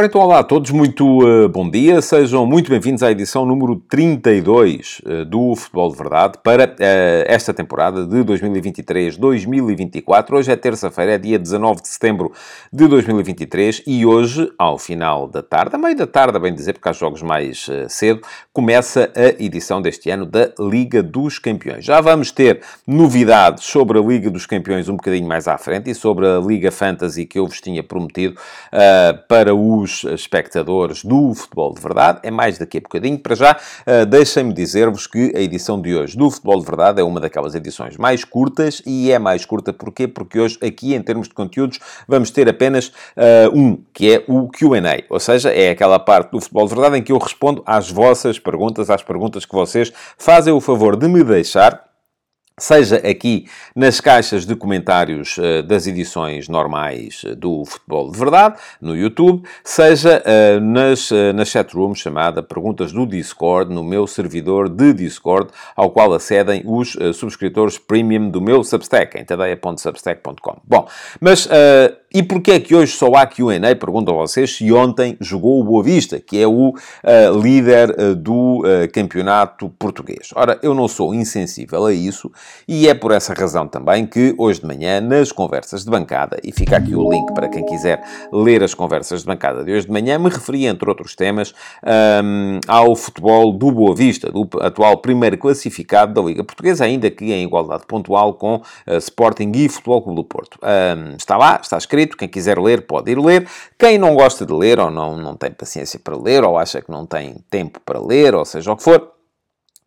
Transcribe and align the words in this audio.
Ora 0.00 0.06
então, 0.06 0.22
olá 0.22 0.38
a 0.38 0.42
todos, 0.42 0.70
muito 0.70 1.04
uh, 1.04 1.46
bom 1.46 1.68
dia, 1.68 2.00
sejam 2.00 2.46
muito 2.46 2.70
bem-vindos 2.70 3.02
à 3.02 3.10
edição 3.10 3.44
número 3.44 3.76
32 3.86 5.02
uh, 5.04 5.26
do 5.26 5.54
Futebol 5.54 5.90
de 5.90 5.98
Verdade 5.98 6.38
para 6.42 6.64
uh, 6.64 7.26
esta 7.26 7.52
temporada 7.52 8.06
de 8.06 8.16
2023-2024. 8.24 10.32
Hoje 10.32 10.50
é 10.50 10.56
terça-feira, 10.56 11.16
é 11.16 11.18
dia 11.18 11.38
19 11.38 11.82
de 11.82 11.88
setembro 11.88 12.32
de 12.72 12.88
2023 12.88 13.82
e 13.86 14.06
hoje, 14.06 14.50
ao 14.58 14.78
final 14.78 15.28
da 15.28 15.42
tarde, 15.42 15.76
a 15.76 15.78
meio 15.78 15.94
da 15.94 16.06
tarde, 16.06 16.38
bem 16.38 16.54
dizer, 16.54 16.72
porque 16.72 16.88
há 16.88 16.92
jogos 16.92 17.20
mais 17.20 17.68
cedo, 17.90 18.22
começa 18.54 19.12
a 19.14 19.26
edição 19.38 19.82
deste 19.82 20.08
ano 20.08 20.24
da 20.24 20.50
Liga 20.58 21.02
dos 21.02 21.38
Campeões. 21.38 21.84
Já 21.84 22.00
vamos 22.00 22.32
ter 22.32 22.62
novidades 22.86 23.64
sobre 23.64 23.98
a 23.98 24.02
Liga 24.02 24.30
dos 24.30 24.46
Campeões 24.46 24.88
um 24.88 24.96
bocadinho 24.96 25.28
mais 25.28 25.46
à 25.46 25.58
frente 25.58 25.90
e 25.90 25.94
sobre 25.94 26.26
a 26.26 26.38
Liga 26.38 26.70
Fantasy 26.70 27.26
que 27.26 27.38
eu 27.38 27.46
vos 27.46 27.60
tinha 27.60 27.82
prometido 27.82 28.40
para 29.28 29.54
os 29.54 29.89
os 29.90 30.04
espectadores 30.04 31.04
do 31.04 31.34
Futebol 31.34 31.74
de 31.74 31.80
Verdade. 31.80 32.20
É 32.22 32.30
mais 32.30 32.58
daqui 32.58 32.78
a 32.78 32.80
bocadinho. 32.80 33.18
Para 33.18 33.34
já, 33.34 33.52
uh, 33.52 34.06
deixem-me 34.06 34.52
dizer-vos 34.52 35.06
que 35.06 35.32
a 35.34 35.40
edição 35.40 35.80
de 35.80 35.94
hoje 35.94 36.16
do 36.16 36.30
Futebol 36.30 36.60
de 36.60 36.66
Verdade 36.66 37.00
é 37.00 37.04
uma 37.04 37.20
daquelas 37.20 37.54
edições 37.54 37.96
mais 37.96 38.24
curtas 38.24 38.82
e 38.86 39.10
é 39.10 39.18
mais 39.18 39.44
curta 39.44 39.72
porquê? 39.72 40.06
Porque 40.06 40.38
hoje, 40.38 40.58
aqui, 40.62 40.94
em 40.94 41.02
termos 41.02 41.28
de 41.28 41.34
conteúdos, 41.34 41.80
vamos 42.06 42.30
ter 42.30 42.48
apenas 42.48 42.88
uh, 42.88 43.50
um, 43.54 43.82
que 43.92 44.14
é 44.14 44.24
o 44.28 44.48
QA. 44.48 45.04
Ou 45.08 45.20
seja, 45.20 45.50
é 45.50 45.70
aquela 45.70 45.98
parte 45.98 46.30
do 46.30 46.40
Futebol 46.40 46.66
de 46.66 46.74
Verdade 46.74 46.98
em 46.98 47.02
que 47.02 47.12
eu 47.12 47.18
respondo 47.18 47.62
às 47.66 47.90
vossas 47.90 48.38
perguntas, 48.38 48.90
às 48.90 49.02
perguntas 49.02 49.44
que 49.44 49.54
vocês 49.54 49.92
fazem 50.16 50.52
o 50.52 50.60
favor 50.60 50.96
de 50.96 51.08
me 51.08 51.24
deixar 51.24 51.89
seja 52.60 52.96
aqui 52.96 53.46
nas 53.74 54.00
caixas 54.00 54.46
de 54.46 54.54
comentários 54.54 55.36
uh, 55.38 55.62
das 55.62 55.86
edições 55.86 56.48
normais 56.48 57.24
uh, 57.24 57.34
do 57.34 57.64
Futebol 57.64 58.10
de 58.12 58.18
Verdade, 58.18 58.56
no 58.80 58.96
YouTube, 58.96 59.42
seja 59.64 60.22
uh, 60.22 60.60
nas, 60.60 61.10
uh, 61.10 61.32
na 61.34 61.44
chatroom 61.44 61.94
chamada 61.94 62.42
Perguntas 62.42 62.92
do 62.92 63.06
Discord, 63.06 63.74
no 63.74 63.82
meu 63.82 64.06
servidor 64.06 64.68
de 64.68 64.92
Discord, 64.92 65.50
ao 65.74 65.90
qual 65.90 66.12
acedem 66.12 66.62
os 66.64 66.96
subscritores 67.14 67.78
premium 67.78 68.30
do 68.30 68.40
meu 68.40 68.62
Substack, 68.62 69.18
em 69.18 69.24
tadeia.substack.com. 69.24 70.60
Bom, 70.64 70.86
mas 71.20 71.48
e 72.12 72.24
porquê 72.24 72.52
é 72.52 72.60
que 72.60 72.74
hoje 72.74 72.92
só 72.92 73.06
há 73.14 73.24
Q&A? 73.24 73.76
Pergunto 73.76 74.10
a 74.10 74.14
vocês 74.14 74.56
se 74.56 74.72
ontem 74.72 75.16
jogou 75.20 75.60
o 75.60 75.64
Boa 75.64 75.84
Vista, 75.84 76.18
que 76.18 76.42
é 76.42 76.46
o 76.46 76.70
uh, 76.70 77.40
líder 77.40 77.90
uh, 77.90 78.16
do 78.16 78.62
uh, 78.62 78.90
campeonato 78.92 79.68
português. 79.78 80.30
Ora, 80.34 80.58
eu 80.60 80.74
não 80.74 80.88
sou 80.88 81.14
insensível 81.14 81.86
a 81.86 81.92
isso 81.92 82.28
e 82.66 82.88
é 82.88 82.94
por 82.94 83.12
essa 83.12 83.34
razão 83.34 83.66
também 83.66 84.06
que 84.06 84.34
hoje 84.38 84.60
de 84.60 84.66
manhã, 84.66 85.00
nas 85.00 85.32
conversas 85.32 85.84
de 85.84 85.90
bancada, 85.90 86.38
e 86.42 86.52
fica 86.52 86.76
aqui 86.76 86.94
o 86.94 87.10
link 87.10 87.32
para 87.34 87.48
quem 87.48 87.64
quiser 87.64 88.02
ler 88.32 88.62
as 88.62 88.74
conversas 88.74 89.20
de 89.20 89.26
bancada 89.26 89.64
de 89.64 89.72
hoje 89.72 89.86
de 89.86 89.92
manhã, 89.92 90.18
me 90.18 90.28
referi, 90.28 90.66
entre 90.66 90.88
outros 90.88 91.14
temas, 91.14 91.54
um, 92.22 92.60
ao 92.66 92.94
futebol 92.94 93.52
do 93.52 93.70
Boa 93.70 93.94
Vista, 93.94 94.30
do 94.30 94.48
atual 94.60 94.98
primeiro 94.98 95.36
classificado 95.38 96.14
da 96.14 96.20
Liga 96.20 96.44
Portuguesa, 96.44 96.84
ainda 96.84 97.10
que 97.10 97.32
em 97.32 97.44
igualdade 97.44 97.84
pontual 97.86 98.34
com 98.34 98.62
Sporting 98.98 99.52
e 99.54 99.68
Futebol 99.68 100.02
Clube 100.02 100.16
do 100.16 100.24
Porto. 100.24 100.58
Um, 100.62 101.16
está 101.16 101.36
lá, 101.36 101.60
está 101.62 101.76
escrito. 101.76 102.16
Quem 102.16 102.28
quiser 102.28 102.58
ler, 102.58 102.86
pode 102.86 103.10
ir 103.10 103.18
ler. 103.18 103.46
Quem 103.78 103.98
não 103.98 104.14
gosta 104.14 104.44
de 104.44 104.52
ler, 104.52 104.78
ou 104.78 104.90
não, 104.90 105.16
não 105.16 105.36
tem 105.36 105.50
paciência 105.50 105.98
para 105.98 106.16
ler, 106.16 106.44
ou 106.44 106.58
acha 106.58 106.80
que 106.80 106.90
não 106.90 107.06
tem 107.06 107.36
tempo 107.50 107.80
para 107.84 108.00
ler, 108.00 108.34
ou 108.34 108.44
seja 108.44 108.72
o 108.72 108.76
que 108.76 108.82
for, 108.82 109.19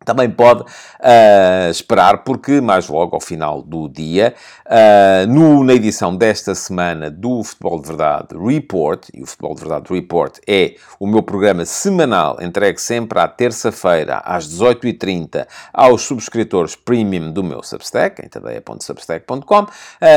também 0.04 0.30
pode 0.30 0.62
uh, 0.62 1.70
esperar, 1.70 2.18
porque 2.18 2.60
mais 2.60 2.88
logo 2.88 3.14
ao 3.14 3.20
final 3.20 3.62
do 3.62 3.88
dia, 3.88 4.34
uh, 4.66 5.26
no, 5.32 5.64
na 5.64 5.74
edição 5.74 6.14
desta 6.14 6.54
semana 6.54 7.10
do 7.10 7.42
Futebol 7.42 7.80
de 7.80 7.88
Verdade 7.88 8.28
Report, 8.36 9.08
e 9.14 9.22
o 9.22 9.26
Futebol 9.26 9.54
de 9.54 9.60
Verdade 9.60 9.92
Report 9.92 10.38
é 10.46 10.74
o 10.98 11.06
meu 11.06 11.22
programa 11.22 11.64
semanal, 11.64 12.38
entregue 12.40 12.80
sempre 12.80 13.18
à 13.18 13.28
terça-feira, 13.28 14.18
às 14.24 14.48
18h30, 14.48 15.46
aos 15.72 16.02
subscritores 16.02 16.76
premium 16.76 17.32
do 17.32 17.42
meu 17.42 17.62
Substack, 17.62 18.24
em 18.24 18.28
tadeia.substack.com, 18.28 19.62
uh, 19.62 19.68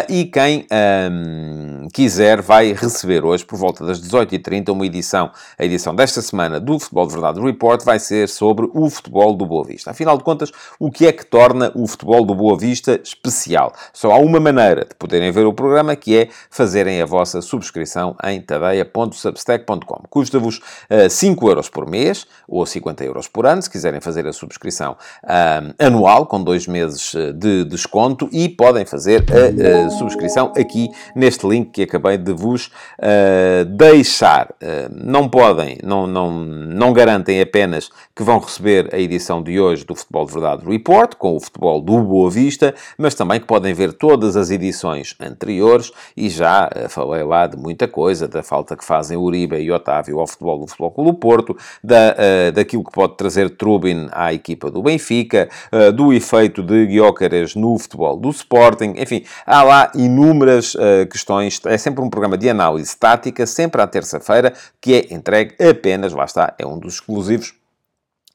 e 0.10 0.26
quem 0.26 0.68
um, 1.12 1.88
quiser 1.94 2.42
vai 2.42 2.74
receber 2.74 3.24
hoje, 3.24 3.46
por 3.46 3.58
volta 3.58 3.86
das 3.86 4.02
18h30, 4.02 4.70
uma 4.70 4.86
edição, 4.86 5.32
a 5.58 5.66
edição 5.66 5.96
desta 5.96 6.22
semana 6.22 6.60
do 6.60 6.80
Futebol 6.80 7.08
de 7.08 7.14
Verdade 7.14 7.42
Report 7.42 7.84
vai 7.84 8.00
ser 8.00 8.28
sobre 8.30 8.70
o 8.74 8.90
futebol 8.90 9.34
do 9.34 9.46
Boa 9.46 9.66
Vista. 9.78 9.92
Afinal 9.92 10.18
de 10.18 10.24
contas, 10.24 10.52
o 10.80 10.92
que 10.92 11.06
é 11.06 11.12
que 11.12 11.26
torna 11.26 11.72
o 11.76 11.88
futebol 11.88 12.26
do 12.26 12.34
Boa 12.34 12.58
Vista 12.58 13.00
especial? 13.04 13.72
Só 13.94 14.12
há 14.12 14.18
uma 14.18 14.40
maneira 14.40 14.84
de 14.86 14.96
poderem 14.96 15.32
ver 15.32 15.46
o 15.46 15.54
programa, 15.54 15.96
que 15.96 16.18
é 16.18 16.30
fazerem 16.50 17.02
a 17.02 17.06
vossa 17.06 17.42
subscrição 17.42 18.16
em 18.24 18.42
tadeia.substack.com. 18.42 20.04
Custa-vos 20.10 20.58
uh, 20.58 21.10
5 21.10 21.50
euros 21.50 21.70
por 21.70 21.88
mês 21.88 22.26
ou 22.48 22.66
50 22.66 23.04
euros 23.04 23.28
por 23.28 23.46
ano, 23.46 23.62
se 23.62 23.70
quiserem 23.70 24.02
fazer 24.02 24.26
a 24.26 24.34
subscrição 24.34 24.98
uh, 25.24 25.74
anual, 25.78 26.26
com 26.26 26.42
dois 26.42 26.66
meses 26.66 27.14
eh, 27.14 27.32
de 27.34 27.64
desconto, 27.66 28.30
e 28.32 28.50
podem 28.50 28.86
fazer 28.86 29.24
a, 29.30 29.86
a 29.86 29.90
subscrição 29.92 30.52
aqui 30.58 30.90
neste 31.16 31.48
link 31.48 31.72
que 31.72 31.84
acabei 31.84 32.18
de 32.18 32.34
vos 32.34 32.68
uh, 32.68 33.66
deixar. 33.66 34.48
Uh, 34.62 34.90
não 34.92 35.30
podem, 35.30 35.78
não, 35.84 36.08
não, 36.08 36.32
não 36.32 36.94
garantem 36.94 37.42
apenas 37.42 37.90
que 38.16 38.24
vão 38.24 38.40
receber 38.40 38.90
a 38.94 38.98
edição 38.98 39.44
de 39.44 39.57
hoje 39.60 39.78
hoje 39.78 39.86
do 39.86 39.96
Futebol 39.96 40.26
de 40.26 40.34
Verdade 40.34 40.66
Report, 40.66 41.16
com 41.16 41.36
o 41.36 41.40
futebol 41.40 41.80
do 41.80 42.00
Boa 42.02 42.32
Vista, 42.32 42.74
mas 42.98 43.14
também 43.14 43.40
que 43.40 43.46
podem 43.46 43.74
ver 43.74 43.94
todas 43.94 44.36
as 44.36 44.50
edições 44.50 45.16
anteriores 45.20 45.92
e 46.16 46.30
já 46.30 46.68
uh, 46.68 46.90
falei 46.90 47.24
lá 47.24 47.46
de 47.46 47.56
muita 47.58 47.88
coisa, 47.88 48.28
da 48.28 48.42
falta 48.42 48.76
que 48.76 48.84
fazem 48.84 49.18
Uribe 49.18 49.58
e 49.58 49.72
Otávio 49.72 50.20
ao 50.20 50.28
futebol 50.28 50.60
do 50.60 50.68
Futebol 50.68 50.92
Clube 50.92 51.12
do 51.12 51.18
Porto, 51.18 51.58
da, 51.84 52.16
uh, 52.16 52.52
daquilo 52.52 52.84
que 52.84 52.92
pode 52.92 53.16
trazer 53.16 53.52
Trubin 53.52 54.08
à 54.12 54.34
equipa 54.34 54.72
do 54.72 54.82
Benfica, 54.82 55.48
uh, 55.72 55.92
do 55.92 56.12
efeito 56.12 56.64
de 56.64 56.88
Guiócaras 56.88 57.56
no 57.56 57.78
futebol 57.78 58.18
do 58.18 58.30
Sporting, 58.30 58.96
enfim, 58.98 59.24
há 59.46 59.64
lá 59.64 59.92
inúmeras 59.96 60.76
questões. 61.12 61.60
É 61.66 61.78
sempre 61.78 62.04
um 62.04 62.10
programa 62.10 62.38
de 62.38 62.50
análise 62.50 62.96
tática, 62.98 63.46
sempre 63.46 63.82
à 63.82 63.88
terça-feira, 63.88 64.54
que 64.82 64.94
é 64.94 65.14
entregue 65.14 65.56
apenas, 65.64 66.14
lá 66.14 66.26
está, 66.26 66.54
é 66.58 66.66
um 66.66 66.78
dos 66.78 66.96
exclusivos 66.96 67.54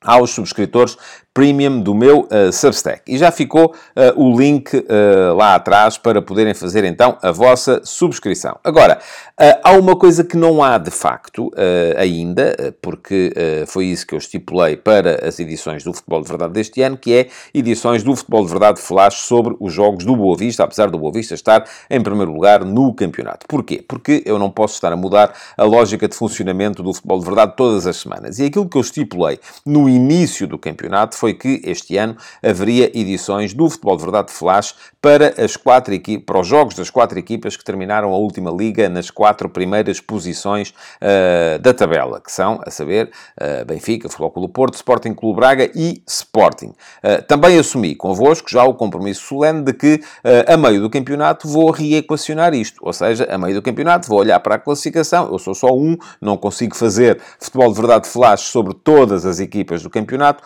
aos 0.04 0.30
subscritores 0.30 0.98
Premium 1.34 1.80
do 1.80 1.94
meu 1.94 2.28
uh, 2.30 2.52
Substack. 2.52 3.02
E 3.06 3.16
já 3.16 3.30
ficou 3.30 3.74
uh, 3.96 4.22
o 4.22 4.38
link 4.38 4.76
uh, 4.76 5.34
lá 5.34 5.54
atrás 5.54 5.96
para 5.96 6.20
poderem 6.20 6.52
fazer 6.52 6.84
então 6.84 7.16
a 7.22 7.30
vossa 7.30 7.80
subscrição. 7.84 8.58
Agora, 8.62 8.98
há 9.64 9.72
uma 9.72 9.96
coisa 9.96 10.22
que 10.22 10.36
não 10.36 10.62
há 10.62 10.78
de 10.78 10.90
facto 10.90 11.50
ainda, 11.96 12.74
porque 12.80 13.32
foi 13.66 13.86
isso 13.86 14.06
que 14.06 14.14
eu 14.14 14.18
estipulei 14.18 14.76
para 14.76 15.26
as 15.26 15.40
edições 15.40 15.82
do 15.82 15.92
Futebol 15.92 16.22
de 16.22 16.28
Verdade 16.28 16.52
deste 16.52 16.80
ano, 16.82 16.96
que 16.96 17.12
é 17.12 17.28
edições 17.52 18.02
do 18.02 18.14
Futebol 18.14 18.44
de 18.44 18.50
Verdade 18.50 18.80
Flash 18.80 19.22
sobre 19.22 19.56
os 19.58 19.72
jogos 19.72 20.04
do 20.04 20.14
Boa 20.14 20.36
Vista, 20.36 20.62
apesar 20.62 20.90
do 20.90 20.98
Boa 20.98 21.12
Vista 21.12 21.34
estar 21.34 21.64
em 21.90 22.00
primeiro 22.00 22.32
lugar 22.32 22.64
no 22.64 22.94
campeonato. 22.94 23.46
Porquê? 23.48 23.84
Porque 23.86 24.22
eu 24.24 24.38
não 24.38 24.50
posso 24.50 24.74
estar 24.74 24.92
a 24.92 24.96
mudar 24.96 25.34
a 25.56 25.64
lógica 25.64 26.06
de 26.06 26.14
funcionamento 26.14 26.82
do 26.82 26.92
Futebol 26.92 27.18
de 27.18 27.24
Verdade 27.24 27.54
todas 27.56 27.86
as 27.86 27.96
semanas. 27.96 28.38
E 28.38 28.44
aquilo 28.44 28.68
que 28.68 28.76
eu 28.76 28.82
estipulei 28.82 29.40
no 29.66 29.88
início 29.88 30.46
do 30.46 30.58
campeonato 30.58 31.16
foi 31.22 31.34
que 31.34 31.62
este 31.62 31.96
ano 31.96 32.16
haveria 32.42 32.90
edições 32.98 33.54
do 33.54 33.70
Futebol 33.70 33.96
de 33.96 34.02
Verdade 34.02 34.32
Flash 34.32 34.74
para, 35.00 35.32
as 35.40 35.56
quatro 35.56 35.92
para 36.26 36.40
os 36.40 36.48
jogos 36.48 36.74
das 36.74 36.90
quatro 36.90 37.16
equipas 37.16 37.56
que 37.56 37.62
terminaram 37.62 38.12
a 38.12 38.16
última 38.16 38.50
liga 38.50 38.88
nas 38.88 39.08
quatro 39.08 39.48
primeiras 39.48 40.00
posições 40.00 40.70
uh, 40.70 41.60
da 41.60 41.72
tabela, 41.72 42.20
que 42.20 42.32
são, 42.32 42.60
a 42.66 42.70
saber, 42.72 43.12
uh, 43.40 43.64
Benfica, 43.64 44.08
Futebol 44.08 44.32
Clube 44.32 44.52
Porto, 44.52 44.74
Sporting 44.74 45.14
Clube 45.14 45.36
Braga 45.36 45.70
e 45.74 46.02
Sporting. 46.08 46.72
Uh, 47.04 47.22
também 47.28 47.56
assumi 47.56 47.94
convosco 47.94 48.50
já 48.50 48.64
o 48.64 48.74
compromisso 48.74 49.22
solene 49.22 49.62
de 49.62 49.72
que, 49.72 50.00
a 50.48 50.56
meio 50.56 50.80
do 50.80 50.90
campeonato, 50.90 51.46
vou 51.46 51.70
reequacionar 51.70 52.52
isto. 52.54 52.80
Ou 52.82 52.92
seja, 52.92 53.28
a 53.30 53.38
meio 53.38 53.54
do 53.54 53.62
campeonato 53.62 54.08
vou 54.08 54.18
olhar 54.18 54.40
para 54.40 54.56
a 54.56 54.58
classificação, 54.58 55.30
eu 55.30 55.38
sou 55.38 55.54
só 55.54 55.68
um, 55.68 55.96
não 56.20 56.36
consigo 56.36 56.76
fazer 56.76 57.20
Futebol 57.38 57.72
de 57.72 57.78
Verdade 57.78 58.08
Flash 58.08 58.42
sobre 58.42 58.74
todas 58.74 59.24
as 59.24 59.38
equipas 59.38 59.82
do 59.82 59.90
campeonato, 59.90 60.42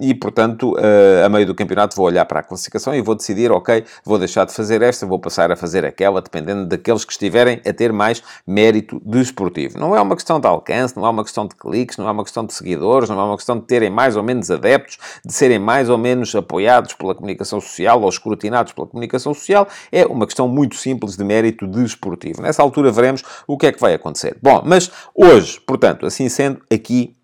e, 0.00 0.14
portanto, 0.14 0.72
uh, 0.72 1.26
a 1.26 1.28
meio 1.28 1.46
do 1.46 1.54
campeonato 1.54 1.96
vou 1.96 2.06
olhar 2.06 2.24
para 2.24 2.40
a 2.40 2.42
classificação 2.42 2.94
e 2.94 3.00
vou 3.00 3.14
decidir, 3.14 3.50
ok, 3.50 3.84
vou 4.04 4.18
deixar 4.18 4.44
de 4.44 4.52
fazer 4.52 4.82
esta, 4.82 5.06
vou 5.06 5.18
passar 5.18 5.50
a 5.50 5.56
fazer 5.56 5.84
aquela, 5.84 6.20
dependendo 6.20 6.66
daqueles 6.66 7.04
que 7.04 7.12
estiverem 7.12 7.60
a 7.66 7.72
ter 7.72 7.92
mais 7.92 8.22
mérito 8.46 9.00
desportivo. 9.04 9.78
Não 9.78 9.94
é 9.94 10.00
uma 10.00 10.14
questão 10.14 10.40
de 10.40 10.46
alcance, 10.46 10.96
não 10.96 11.06
é 11.06 11.10
uma 11.10 11.22
questão 11.22 11.46
de 11.46 11.54
cliques, 11.54 11.96
não 11.96 12.08
é 12.08 12.10
uma 12.10 12.24
questão 12.24 12.44
de 12.44 12.54
seguidores, 12.54 13.08
não 13.08 13.20
é 13.20 13.24
uma 13.24 13.36
questão 13.36 13.58
de 13.58 13.66
terem 13.66 13.90
mais 13.90 14.16
ou 14.16 14.22
menos 14.22 14.50
adeptos, 14.50 14.98
de 15.24 15.32
serem 15.32 15.58
mais 15.58 15.88
ou 15.88 15.98
menos 15.98 16.34
apoiados 16.34 16.94
pela 16.94 17.14
comunicação 17.14 17.60
social 17.60 18.00
ou 18.00 18.08
escrutinados 18.08 18.72
pela 18.72 18.86
comunicação 18.86 19.34
social. 19.34 19.68
É 19.92 20.06
uma 20.06 20.26
questão 20.26 20.48
muito 20.48 20.76
simples 20.76 21.16
de 21.16 21.24
mérito 21.24 21.66
desportivo. 21.66 22.42
Nessa 22.42 22.62
altura 22.62 22.90
veremos 22.90 23.22
o 23.46 23.56
que 23.56 23.66
é 23.66 23.72
que 23.72 23.80
vai 23.80 23.94
acontecer. 23.94 24.36
Bom, 24.42 24.62
mas 24.64 24.90
hoje, 25.14 25.60
portanto, 25.60 26.06
assim 26.06 26.28
sendo, 26.28 26.60
aqui 26.72 27.17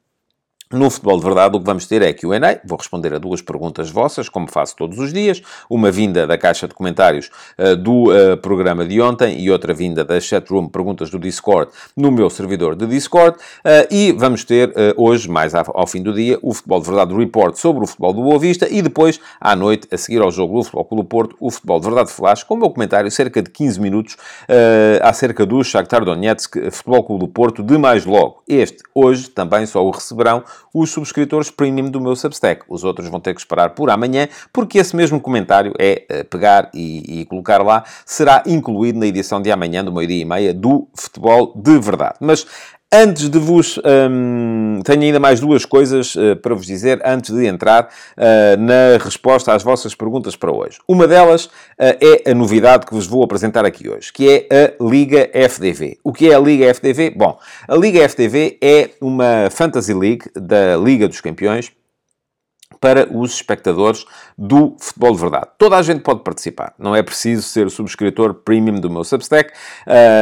No 0.75 0.91
Futebol 0.91 1.19
de 1.19 1.25
Verdade, 1.25 1.57
o 1.57 1.61
que 1.61 1.67
vamos 1.67 1.87
ter 1.87 2.03
é 2.03 2.13
Q&A. 2.13 2.59
Vou 2.65 2.77
responder 2.77 3.15
a 3.15 3.19
duas 3.19 3.41
perguntas 3.41 3.91
vossas, 3.91 4.29
como 4.29 4.51
faço 4.51 4.75
todos 4.75 4.99
os 4.99 5.13
dias. 5.13 5.41
Uma 5.71 5.89
vinda 5.89 6.27
da 6.27 6.37
caixa 6.37 6.67
de 6.67 6.75
comentários 6.75 7.31
uh, 7.57 7.77
do 7.77 8.11
uh, 8.11 8.37
programa 8.39 8.85
de 8.85 9.01
ontem 9.01 9.39
e 9.41 9.53
outra 9.53 9.73
vinda 9.73 10.05
da 10.05 10.21
chatroom, 10.21 10.67
perguntas 10.67 11.11
do 11.11 11.19
Discord, 11.19 11.71
no 11.97 12.11
meu 12.11 12.29
servidor 12.29 12.75
de 12.75 12.89
Discord. 12.89 13.39
Uh, 13.39 13.87
e 13.89 14.11
vamos 14.11 14.43
ter 14.43 14.73
hoje, 14.97 15.31
mais 15.31 15.55
ao, 15.55 15.65
ao, 15.79 15.87
fim 15.87 16.03
do 16.03 16.13
dia, 16.13 16.41
o 16.43 16.53
Futebol 16.53 16.81
de 16.81 16.87
Verdade 16.87 17.15
Report 17.15 17.55
sobre 17.55 17.85
o 17.85 17.87
futebol 17.87 18.13
do 18.13 18.23
Boa 18.23 18.39
Vista 18.41 18.67
e 18.69 18.83
depois, 18.83 19.21
à 19.41 19.55
noite, 19.55 19.87
a 19.93 19.97
seguir 19.97 20.21
ao 20.23 20.31
jogo 20.33 20.59
do 20.59 20.65
Futebol 20.65 20.85
Clube 20.85 21.09
Porto, 21.09 21.37
o 21.39 21.53
Futebol 21.53 21.79
de 21.79 21.87
Verdade 21.87 22.11
Flash, 22.11 22.43
com 22.43 22.55
o 22.55 22.57
meu 22.57 22.71
comentário, 22.71 23.09
cerca 23.13 23.41
de 23.41 23.51
15 23.51 23.81
minutos, 23.81 24.17
acerca 25.03 25.47
do 25.47 25.63
Shakhtar 25.63 26.05
Donetsk, 26.05 26.71
Futebol 26.73 27.05
Clube 27.05 27.27
do 27.27 27.29
Porto, 27.29 27.63
de 27.63 27.79
mais 27.79 28.05
logo. 28.05 28.43
Este, 28.49 28.83
hoje, 28.93 29.31
também 29.31 29.67
só 29.67 29.85
o 29.85 29.91
receberão 29.91 30.43
os 30.73 30.91
subscritores 30.91 31.51
premium 31.51 31.91
do 31.91 32.01
meu 32.01 32.17
Substack. 32.17 32.65
Os 32.69 32.85
outros 32.85 33.09
vão 33.09 33.21
ter 33.21 33.35
que 33.35 33.41
esperar 33.41 33.71
por 33.71 33.91
amanhã, 33.91 34.29
porque 34.53 34.79
esse 34.79 34.95
mesmo 34.95 35.21
comentário 35.21 35.73
é 35.79 36.07
uh, 36.11 36.25
pegar 36.27 36.71
e, 36.73 37.21
e, 37.21 37.25
colocar 37.27 37.63
lá, 37.63 37.85
será 38.05 38.43
incluído 38.47 38.99
na 38.99 39.07
edição 39.07 39.41
de 39.41 39.51
amanhã, 39.51 39.85
do 39.85 39.93
meio-dia 39.93 40.23
e 40.23 40.25
meia, 40.25 40.55
do 40.55 40.89
Futebol 40.95 41.53
de 41.57 41.79
Verdade. 41.79 42.17
Mas 42.21 42.47
Antes 42.97 43.29
de 43.29 43.41
vos. 43.41 43.77
Hum, 44.09 44.79
tenho 44.85 45.03
ainda 45.03 45.19
mais 45.19 45.41
duas 45.41 45.65
coisas 45.65 46.15
uh, 46.15 46.37
para 46.37 46.55
vos 46.55 46.65
dizer 46.65 47.03
antes 47.05 47.35
de 47.35 47.45
entrar 47.45 47.89
uh, 48.17 48.57
na 48.57 49.03
resposta 49.03 49.53
às 49.53 49.65
vossas 49.65 49.97
perguntas 49.97 50.37
para 50.37 50.53
hoje. 50.53 50.79
Uma 50.87 51.09
delas 51.09 51.47
uh, 51.47 51.51
é 51.77 52.31
a 52.31 52.35
novidade 52.37 52.87
que 52.87 52.95
vos 52.95 53.09
vou 53.09 53.25
apresentar 53.25 53.65
aqui 53.65 53.89
hoje, 53.89 54.13
que 54.13 54.47
é 54.49 54.77
a 54.79 54.85
Liga 54.85 55.29
FDV. 55.35 55.99
O 56.05 56.13
que 56.13 56.31
é 56.31 56.37
a 56.37 56.39
Liga 56.39 56.73
FDV? 56.73 57.11
Bom, 57.17 57.37
a 57.67 57.75
Liga 57.75 58.09
FDV 58.09 58.59
é 58.63 58.91
uma 59.01 59.51
Fantasy 59.51 59.93
League 59.93 60.31
da 60.37 60.77
Liga 60.77 61.09
dos 61.09 61.21
Campeões 61.21 61.73
para 62.85 63.09
os 63.11 63.33
espectadores 63.33 64.05
do 64.37 64.77
Futebol 64.79 65.15
de 65.15 65.19
Verdade. 65.19 65.47
Toda 65.57 65.79
a 65.79 65.83
gente 65.83 66.03
pode 66.03 66.21
participar. 66.23 66.75
Não 66.79 66.95
é 66.95 67.03
preciso 67.03 67.43
ser 67.43 67.71
subscritor 67.71 68.35
premium 68.35 68.79
do 68.79 68.91
meu 68.91 69.03
Substack 69.03 69.55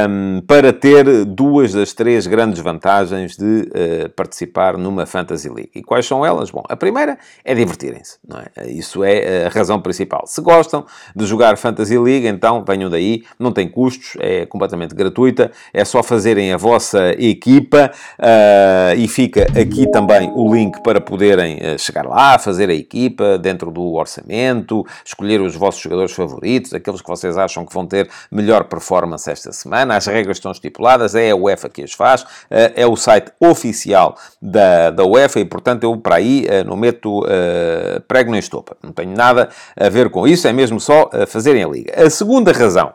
um, 0.09 0.41
para 0.47 0.73
ter 0.73 1.25
duas 1.25 1.73
das 1.73 1.93
três 1.93 2.25
grandes 2.29 2.61
vantagens 2.61 3.37
de 3.37 3.45
uh, 3.45 4.11
participar 4.15 4.79
numa 4.79 5.07
Fantasy 5.07 5.49
League. 5.49 5.73
E 5.75 5.83
quais 5.83 6.07
são 6.07 6.25
elas? 6.25 6.53
Bom, 6.53 6.63
a 6.69 6.77
primeira 6.77 7.19
é 7.45 7.53
divertirem-se. 7.53 8.19
É? 8.55 8.71
Isso 8.71 9.03
é 9.03 9.47
a 9.47 9.49
razão 9.49 9.81
principal. 9.81 10.25
Se 10.29 10.41
gostam 10.41 10.87
de 11.17 11.27
jogar 11.27 11.57
Fantasy 11.57 11.99
League, 11.99 12.29
então 12.29 12.65
venham 12.65 12.89
daí. 12.89 13.25
Não 13.41 13.51
tem 13.51 13.69
custos, 13.69 14.13
é 14.21 14.47
completamente 14.47 14.95
gratuita. 14.95 15.51
É 15.75 15.85
só 15.85 16.01
fazerem 16.01 16.53
a 16.53 16.57
vossa 16.57 17.11
equipa 17.19 17.91
uh, 18.21 18.97
e 18.97 19.09
fica 19.09 19.49
aqui 19.61 19.91
também 19.91 20.31
o 20.33 20.55
link 20.55 20.81
para 20.85 21.01
poderem 21.01 21.57
uh, 21.57 21.77
chegar 21.77 22.07
lá, 22.07 22.39
fazer 22.39 22.52
a 22.71 22.75
equipa 22.75 23.39
dentro 23.39 23.71
do 23.71 23.95
orçamento, 23.95 24.85
escolher 25.05 25.41
os 25.41 25.55
vossos 25.55 25.81
jogadores 25.81 26.13
favoritos, 26.13 26.73
aqueles 26.73 27.01
que 27.01 27.09
vocês 27.09 27.37
acham 27.37 27.65
que 27.65 27.73
vão 27.73 27.87
ter 27.87 28.09
melhor 28.31 28.65
performance 28.65 29.31
esta 29.31 29.53
semana. 29.53 29.97
As 29.97 30.07
regras 30.07 30.37
estão 30.37 30.53
estipuladas, 30.53 31.15
é 31.15 31.31
a 31.31 31.37
UEFA 31.37 31.69
que 31.69 31.83
as 31.83 31.93
faz, 31.93 32.25
eh, 32.51 32.73
é 32.77 32.87
o 32.87 32.97
site 32.97 33.33
oficial 33.41 34.17
da, 34.41 34.91
da 34.91 35.05
UEFA 35.05 35.41
e, 35.41 35.45
portanto, 35.45 35.85
eu 35.85 35.97
para 35.97 36.17
aí 36.17 36.47
eh, 36.49 36.65
não 36.65 36.77
meto 36.77 37.21
uh, 37.21 38.01
prego 38.09 38.31
nem 38.31 38.41
estopa. 38.41 38.77
Não 38.83 38.93
tenho 38.93 39.15
nada 39.15 39.49
a 39.77 39.89
ver 39.89 40.11
com 40.11 40.27
isso, 40.27 40.47
é 40.49 40.53
mesmo 40.53 40.81
só 40.81 41.11
fazerem 41.27 41.63
a 41.63 41.69
liga. 41.69 41.93
A 41.97 42.11
segunda 42.11 42.53
razão 42.53 42.93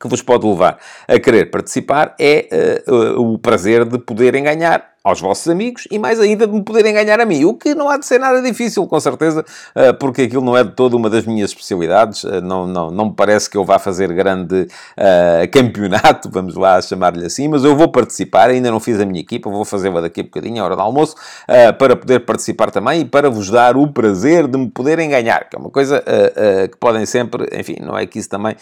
que 0.00 0.08
vos 0.08 0.22
pode 0.22 0.46
levar 0.46 0.78
a 1.06 1.18
querer 1.20 1.50
participar 1.50 2.14
é 2.18 2.82
uh, 2.88 3.20
uh, 3.20 3.34
o 3.34 3.38
prazer 3.38 3.84
de 3.84 3.98
poderem 3.98 4.42
ganhar 4.42 4.89
aos 5.02 5.20
vossos 5.20 5.48
amigos 5.48 5.88
e 5.90 5.98
mais 5.98 6.20
ainda 6.20 6.46
de 6.46 6.52
me 6.52 6.62
poderem 6.62 6.92
ganhar 6.92 7.18
a 7.20 7.24
mim. 7.24 7.44
O 7.44 7.54
que 7.54 7.74
não 7.74 7.88
há 7.88 7.96
de 7.96 8.04
ser 8.04 8.20
nada 8.20 8.42
difícil, 8.42 8.86
com 8.86 9.00
certeza, 9.00 9.44
eh, 9.74 9.92
porque 9.94 10.22
aquilo 10.22 10.44
não 10.44 10.56
é 10.56 10.62
de 10.62 10.72
toda 10.72 10.94
uma 10.94 11.08
das 11.08 11.24
minhas 11.24 11.50
especialidades. 11.50 12.22
Eh, 12.24 12.40
não, 12.42 12.66
não, 12.66 12.90
não 12.90 13.06
me 13.06 13.14
parece 13.14 13.48
que 13.48 13.56
eu 13.56 13.64
vá 13.64 13.78
fazer 13.78 14.12
grande 14.12 14.62
uh, 14.62 15.50
campeonato, 15.50 16.28
vamos 16.30 16.54
lá 16.54 16.80
chamar-lhe 16.82 17.24
assim, 17.24 17.48
mas 17.48 17.64
eu 17.64 17.74
vou 17.74 17.88
participar. 17.88 18.50
Ainda 18.50 18.70
não 18.70 18.78
fiz 18.78 19.00
a 19.00 19.06
minha 19.06 19.20
equipa, 19.20 19.48
vou 19.48 19.64
fazê-la 19.64 20.02
daqui 20.02 20.20
a 20.20 20.24
bocadinho, 20.24 20.62
à 20.62 20.66
hora 20.66 20.76
do 20.76 20.82
almoço, 20.82 21.16
uh, 21.48 21.72
para 21.78 21.96
poder 21.96 22.20
participar 22.20 22.70
também 22.70 23.00
e 23.00 23.04
para 23.06 23.30
vos 23.30 23.48
dar 23.48 23.78
o 23.78 23.88
prazer 23.88 24.46
de 24.46 24.58
me 24.58 24.68
poderem 24.68 25.08
ganhar, 25.08 25.48
que 25.48 25.56
é 25.56 25.58
uma 25.58 25.70
coisa 25.70 26.02
uh, 26.02 26.68
que 26.68 26.76
podem 26.76 27.06
sempre, 27.06 27.48
enfim, 27.58 27.76
não 27.80 27.96
é 27.96 28.06
que 28.06 28.18
isso 28.18 28.28
também 28.28 28.54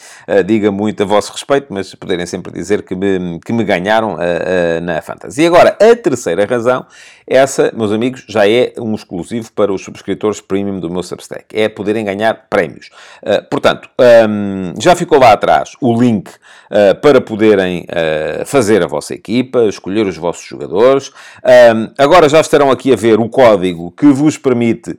diga 0.47 0.71
muito 0.71 1.03
a 1.03 1.07
vosso 1.07 1.33
respeito, 1.33 1.67
mas 1.71 1.95
poderem 1.95 2.27
sempre 2.27 2.53
dizer 2.53 2.83
que 2.83 2.95
me, 2.95 3.41
que 3.41 3.53
me 3.53 3.65
ganharam 3.65 4.17
na 4.83 5.01
fantasia. 5.03 5.47
Agora, 5.47 5.77
a 5.81 5.97
terceira 5.97 6.28
terceira 6.29 6.45
razão, 6.47 6.87
essa, 7.27 7.71
meus 7.75 7.93
amigos, 7.93 8.25
já 8.27 8.49
é 8.49 8.73
um 8.79 8.95
exclusivo 8.95 9.53
para 9.53 9.73
os 9.73 9.83
subscritores 9.85 10.41
premium 10.41 10.81
do 10.81 10.91
meu 10.91 11.03
Substack. 11.03 11.47
É 11.53 11.69
poderem 11.69 12.05
ganhar 12.05 12.47
prémios. 12.49 12.91
Uh, 13.23 13.47
portanto, 13.51 13.89
um, 14.29 14.73
já 14.81 14.97
ficou 14.97 15.19
lá 15.19 15.33
atrás 15.33 15.73
o 15.81 15.99
link 16.01 16.29
uh, 16.31 16.99
para 17.03 17.21
poderem 17.21 17.83
uh, 17.83 18.47
fazer 18.47 18.83
a 18.83 18.87
vossa 18.87 19.15
equipa, 19.15 19.65
escolher 19.65 20.07
os 20.07 20.17
vossos 20.17 20.47
jogadores. 20.47 21.13
Um, 21.45 21.91
agora 21.99 22.29
já 22.29 22.41
estarão 22.41 22.71
aqui 22.71 22.93
a 22.93 22.97
ver 22.97 23.21
o 23.21 23.29
código 23.29 23.91
que 23.93 24.07
vos 24.07 24.39
permite 24.39 24.99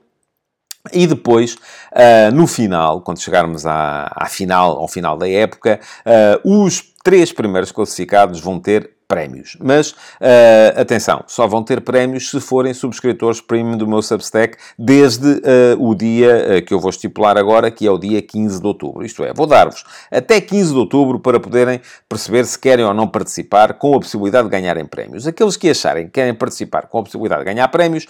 E 0.93 1.07
depois, 1.07 1.55
uh, 1.55 2.35
no 2.35 2.47
final, 2.47 3.03
quando 3.03 3.21
chegarmos 3.21 3.67
à, 3.67 4.11
à, 4.17 4.27
final, 4.27 4.79
ao 4.79 4.89
final 4.89 5.17
da 5.17 5.29
época, 5.29 5.79
uh, 6.07 6.65
os 6.65 6.83
três 7.05 7.33
primeiros 7.33 7.71
classificados 7.71 8.41
vão 8.41 8.59
ter 8.59 8.91
prémios. 9.11 9.57
Mas, 9.61 9.91
uh, 9.91 10.81
atenção, 10.81 11.25
só 11.27 11.45
vão 11.49 11.65
ter 11.65 11.81
prémios 11.81 12.31
se 12.31 12.39
forem 12.41 12.73
subscritores 12.73 13.41
premium 13.41 13.77
do 13.77 13.85
meu 13.85 14.01
Substack 14.01 14.57
desde 14.79 15.27
uh, 15.27 15.41
o 15.81 15.97
dia 15.97 16.59
uh, 16.59 16.65
que 16.65 16.73
eu 16.73 16.79
vou 16.79 16.91
estipular 16.91 17.37
agora, 17.37 17.73
que 17.73 17.85
é 17.85 17.91
o 17.91 17.99
dia 17.99 18.23
15 18.23 18.61
de 18.61 18.67
outubro. 18.69 19.05
Isto 19.05 19.25
é, 19.25 19.35
vou 19.35 19.49
dar-vos 19.49 19.83
até 20.13 20.41
15 20.41 20.73
de 20.73 20.79
outubro 20.79 21.19
para 21.19 21.41
poderem 21.41 21.81
perceber 22.09 22.45
se 22.45 22.57
querem 22.57 22.85
ou 22.85 22.95
não 22.95 23.09
participar 23.09 23.75
com 23.75 23.97
a 23.97 23.99
possibilidade 23.99 24.45
de 24.45 24.51
ganharem 24.51 24.87
prémios. 24.87 25.27
Aqueles 25.27 25.57
que 25.57 25.69
acharem 25.69 26.05
que 26.05 26.13
querem 26.13 26.33
participar 26.33 26.83
com 26.83 27.01
a 27.01 27.03
possibilidade 27.03 27.41
de 27.41 27.47
ganhar 27.47 27.67
prémios, 27.67 28.07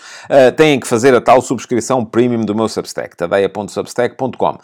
têm 0.57 0.78
que 0.78 0.87
fazer 0.87 1.14
a 1.14 1.21
tal 1.21 1.40
subscrição 1.40 2.04
premium 2.04 2.45
do 2.45 2.54
meu 2.54 2.69
Substack, 2.69 3.16
tadeia.substack.com, 3.16 4.59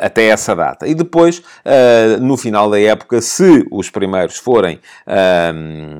até 0.00 0.26
essa 0.26 0.54
data. 0.54 0.86
E 0.86 0.94
depois, 0.94 1.42
no 2.20 2.36
final 2.36 2.68
da 2.68 2.80
época, 2.80 3.20
se 3.20 3.66
os 3.70 3.88
primeiros 3.90 4.36
forem 4.36 4.78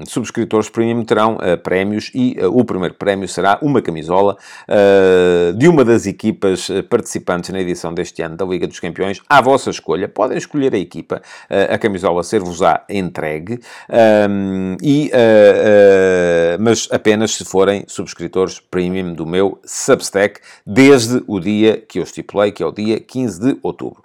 subscritores 0.07 0.69
premium 0.69 1.05
terão 1.05 1.35
uh, 1.35 1.59
prémios 1.59 2.11
e 2.15 2.37
uh, 2.41 2.57
o 2.57 2.65
primeiro 2.65 2.95
prémio 2.95 3.29
será 3.29 3.59
uma 3.63 3.83
camisola 3.83 4.37
uh, 4.69 5.53
de 5.57 5.69
uma 5.69 5.85
das 5.85 6.07
equipas 6.07 6.69
participantes 6.89 7.51
na 7.51 7.61
edição 7.61 7.93
deste 7.93 8.23
ano 8.23 8.37
da 8.37 8.45
Liga 8.45 8.67
dos 8.67 8.81
Campeões, 8.81 9.21
à 9.29 9.41
vossa 9.41 9.71
escolha. 9.71 10.09
Podem 10.09 10.39
escolher 10.39 10.75
a 10.75 10.79
equipa, 10.79 11.23
a 11.49 11.79
camisola 11.79 12.23
ser-vos-á 12.23 12.85
entregue, 12.89 13.61
um, 14.29 14.77
e, 14.83 15.11
mas 16.59 16.89
apenas 16.91 17.33
se 17.33 17.45
forem 17.45 17.85
subscritores 17.87 18.61
premium 18.61 19.13
do 19.13 19.27
meu 19.27 19.59
Substack, 19.65 20.41
desde 20.67 21.23
o 21.27 21.41
dia 21.41 21.77
que 21.77 21.99
eu 21.99 22.03
estipulei, 22.03 22.53
que 22.53 22.63
é 22.63 22.67
o 22.67 22.73
dia 22.73 23.01
15 23.01 23.41
de 23.41 23.59
outubro. 23.63 24.03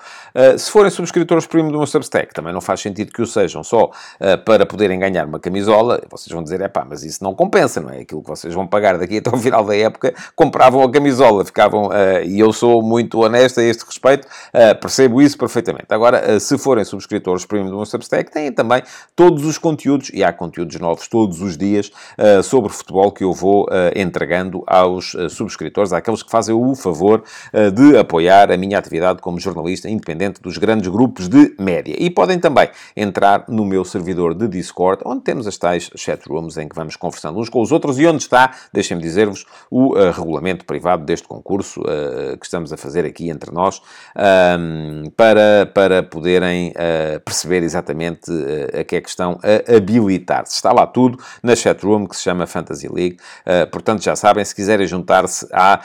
se 0.58 0.70
forem 0.72 0.92
subscritores 0.92 1.46
premium 1.46 1.72
do 1.72 1.78
meu 1.78 1.88
Substack, 1.88 2.34
também 2.34 2.54
não 2.54 2.62
faz 2.62 2.82
sentido 2.82 3.12
que 3.12 3.22
o 3.22 3.28
sejam 3.28 3.64
só 3.64 3.92
para 4.46 4.66
poderem 4.66 5.00
ganhar 5.00 5.26
uma 5.26 5.40
camisola, 5.40 5.55
vocês 6.10 6.34
vão 6.34 6.44
dizer, 6.44 6.62
é 6.62 6.68
pá, 6.68 6.86
mas 6.88 7.04
isso 7.04 7.24
não 7.24 7.34
compensa, 7.34 7.80
não 7.80 7.90
é? 7.90 8.00
Aquilo 8.02 8.22
que 8.22 8.30
vocês 8.30 8.54
vão 8.54 8.68
pagar 8.68 8.98
daqui 8.98 9.18
até 9.18 9.30
o 9.30 9.38
final 9.38 9.64
da 9.64 9.76
época, 9.76 10.14
compravam 10.36 10.84
a 10.84 10.92
camisola, 10.92 11.46
ficavam, 11.46 11.88
uh, 11.88 12.24
e 12.26 12.40
eu 12.40 12.52
sou 12.52 12.82
muito 12.82 13.20
honesto 13.20 13.60
a 13.60 13.64
este 13.64 13.86
respeito, 13.86 14.26
uh, 14.26 14.80
percebo 14.80 15.22
isso 15.22 15.38
perfeitamente. 15.38 15.88
Agora, 15.90 16.36
uh, 16.36 16.40
se 16.40 16.58
forem 16.58 16.84
subscritores 16.84 17.46
premium 17.46 17.70
do 17.70 17.76
meu 17.78 17.86
Substack, 17.86 18.32
têm 18.32 18.52
também 18.52 18.82
todos 19.16 19.46
os 19.46 19.58
conteúdos, 19.58 20.12
e 20.14 20.24
há 20.24 20.34
conteúdos 20.34 20.80
novos 20.80 21.08
todos 21.08 21.42
os 21.42 21.58
dias, 21.58 21.92
sobre 22.44 22.72
futebol 22.72 23.12
que 23.12 23.24
eu 23.24 23.34
vou 23.34 23.68
entregando 23.96 24.64
aos 24.68 25.16
subscritores, 25.30 25.94
àqueles 25.94 26.24
que 26.24 26.32
fazem 26.32 26.56
o 26.56 26.76
favor 26.76 27.24
de 27.74 27.98
apoiar 27.98 28.52
a 28.52 28.58
minha 28.58 28.78
atividade 28.78 29.22
como 29.22 29.40
jornalista 29.40 29.90
independente 29.90 30.42
dos 30.42 30.58
grandes 30.58 30.90
grupos 30.90 31.28
de 31.28 31.56
média. 31.60 31.96
E 31.98 32.10
podem 32.10 32.40
também 32.40 32.70
entrar 32.96 33.46
no 33.48 33.66
meu 33.66 33.86
servidor 33.86 34.34
de 34.34 34.48
Discord, 34.48 35.02
onde 35.06 35.22
temos 35.22 35.45
as 35.48 35.58
tais 35.58 35.90
chat 35.96 36.26
rooms 36.28 36.58
em 36.58 36.68
que 36.68 36.76
vamos 36.76 36.96
conversando 36.96 37.40
uns 37.40 37.50
com 37.50 37.62
os 37.62 37.72
outros 37.72 38.00
e 38.00 38.06
onde 38.06 38.24
está, 38.24 38.54
deixem-me 38.74 39.02
dizer-vos, 39.02 39.46
o 39.70 39.98
uh, 39.98 40.12
regulamento 40.12 40.66
privado 40.66 41.06
deste 41.06 41.28
concurso 41.28 41.82
uh, 41.82 42.38
que 42.38 42.46
estamos 42.46 42.72
a 42.72 42.78
fazer 42.78 43.06
aqui 43.06 43.30
entre 43.30 43.52
nós 43.52 43.82
um, 44.16 45.10
para, 45.12 45.66
para 45.74 46.04
poderem 46.04 46.70
uh, 46.70 47.20
perceber 47.22 47.64
exatamente 47.64 48.32
a 48.80 48.84
que 48.84 48.96
é 48.96 49.02
que 49.02 49.10
estão 49.10 49.40
a 49.44 49.76
habilitar-se. 49.76 50.56
Está 50.56 50.72
lá 50.72 50.86
tudo 50.88 51.20
na 51.42 51.56
chat 51.56 51.84
room 51.84 52.08
que 52.08 52.16
se 52.16 52.24
chama 52.24 52.46
Fantasy 52.46 52.88
League. 52.88 53.18
portanto, 53.72 54.04
já 54.04 54.16
sabem, 54.16 54.44
se 54.44 54.54
quiserem 54.54 54.88
juntar-se 54.88 55.48
à 55.52 55.82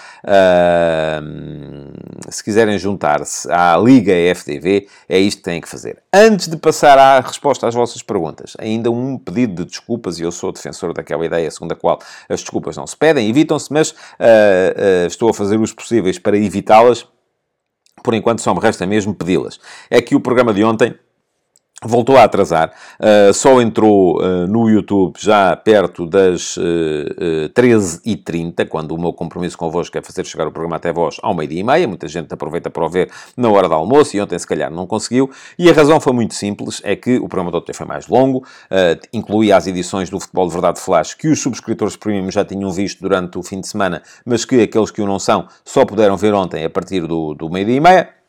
se 2.28 2.44
quiserem 2.44 2.78
juntar-se 2.78 3.50
à 3.50 3.76
Liga 3.76 4.12
FTV, 4.34 4.88
é 5.08 5.18
isto 5.18 5.38
que 5.38 5.44
têm 5.44 5.60
que 5.60 5.68
fazer. 5.68 5.98
Antes 6.12 6.48
de 6.48 6.56
passar 6.56 6.98
à 6.98 7.20
resposta 7.20 7.66
às 7.66 7.74
vossas 7.74 8.02
perguntas, 8.02 8.56
ainda 8.58 8.90
um 8.90 9.18
pedido 9.18 9.39
de 9.46 9.64
desculpas, 9.64 10.18
e 10.18 10.22
eu 10.22 10.32
sou 10.32 10.52
defensor 10.52 10.92
daquela 10.92 11.24
ideia 11.24 11.50
segundo 11.50 11.72
a 11.72 11.76
qual 11.76 11.98
as 12.28 12.40
desculpas 12.40 12.76
não 12.76 12.86
se 12.86 12.96
pedem, 12.96 13.28
evitam-se, 13.28 13.72
mas 13.72 13.90
uh, 13.90 13.94
uh, 13.94 15.06
estou 15.06 15.30
a 15.30 15.34
fazer 15.34 15.60
os 15.60 15.72
possíveis 15.72 16.18
para 16.18 16.36
evitá-las. 16.36 17.06
Por 18.02 18.14
enquanto, 18.14 18.40
só 18.40 18.54
me 18.54 18.60
resta 18.60 18.86
mesmo 18.86 19.14
pedi-las. 19.14 19.60
É 19.90 20.00
que 20.00 20.14
o 20.14 20.20
programa 20.20 20.54
de 20.54 20.64
ontem 20.64 20.94
Voltou 21.82 22.18
a 22.18 22.24
atrasar, 22.24 22.74
uh, 23.00 23.32
só 23.32 23.58
entrou 23.58 24.20
uh, 24.20 24.46
no 24.46 24.68
YouTube 24.68 25.14
já 25.18 25.56
perto 25.56 26.04
das 26.04 26.58
uh, 26.58 26.60
uh, 26.60 27.48
13h30, 27.58 28.68
quando 28.68 28.90
o 28.90 29.00
meu 29.00 29.14
compromisso 29.14 29.56
convosco 29.56 29.96
é 29.96 30.02
fazer 30.02 30.26
chegar 30.26 30.46
o 30.46 30.52
programa 30.52 30.76
até 30.76 30.92
vós 30.92 31.16
ao 31.22 31.34
meio-dia 31.34 31.60
e 31.60 31.64
meia. 31.64 31.88
Muita 31.88 32.06
gente 32.06 32.34
aproveita 32.34 32.68
para 32.68 32.84
o 32.84 32.88
ver 32.90 33.10
na 33.34 33.48
hora 33.48 33.66
do 33.66 33.72
almoço 33.72 34.14
e 34.14 34.20
ontem, 34.20 34.38
se 34.38 34.46
calhar, 34.46 34.70
não 34.70 34.86
conseguiu. 34.86 35.30
E 35.58 35.70
a 35.70 35.72
razão 35.72 35.98
foi 35.98 36.12
muito 36.12 36.34
simples: 36.34 36.82
é 36.84 36.94
que 36.94 37.16
o 37.16 37.26
programa 37.26 37.50
de 37.50 37.56
ontem 37.56 37.72
foi 37.72 37.86
mais 37.86 38.06
longo, 38.08 38.40
uh, 38.40 39.00
incluía 39.10 39.56
as 39.56 39.66
edições 39.66 40.10
do 40.10 40.20
Futebol 40.20 40.48
de 40.48 40.52
Verdade 40.52 40.80
Flash 40.80 41.14
que 41.14 41.28
os 41.28 41.40
subscritores 41.40 41.96
premium 41.96 42.30
já 42.30 42.44
tinham 42.44 42.70
visto 42.70 43.00
durante 43.00 43.38
o 43.38 43.42
fim 43.42 43.58
de 43.58 43.66
semana, 43.66 44.02
mas 44.26 44.44
que 44.44 44.60
aqueles 44.60 44.90
que 44.90 45.00
o 45.00 45.06
não 45.06 45.18
são 45.18 45.48
só 45.64 45.86
puderam 45.86 46.18
ver 46.18 46.34
ontem 46.34 46.62
a 46.62 46.68
partir 46.68 47.06
do, 47.06 47.32
do 47.32 47.48
meio-dia 47.48 47.76
e 47.76 47.80
meia. 47.80 48.20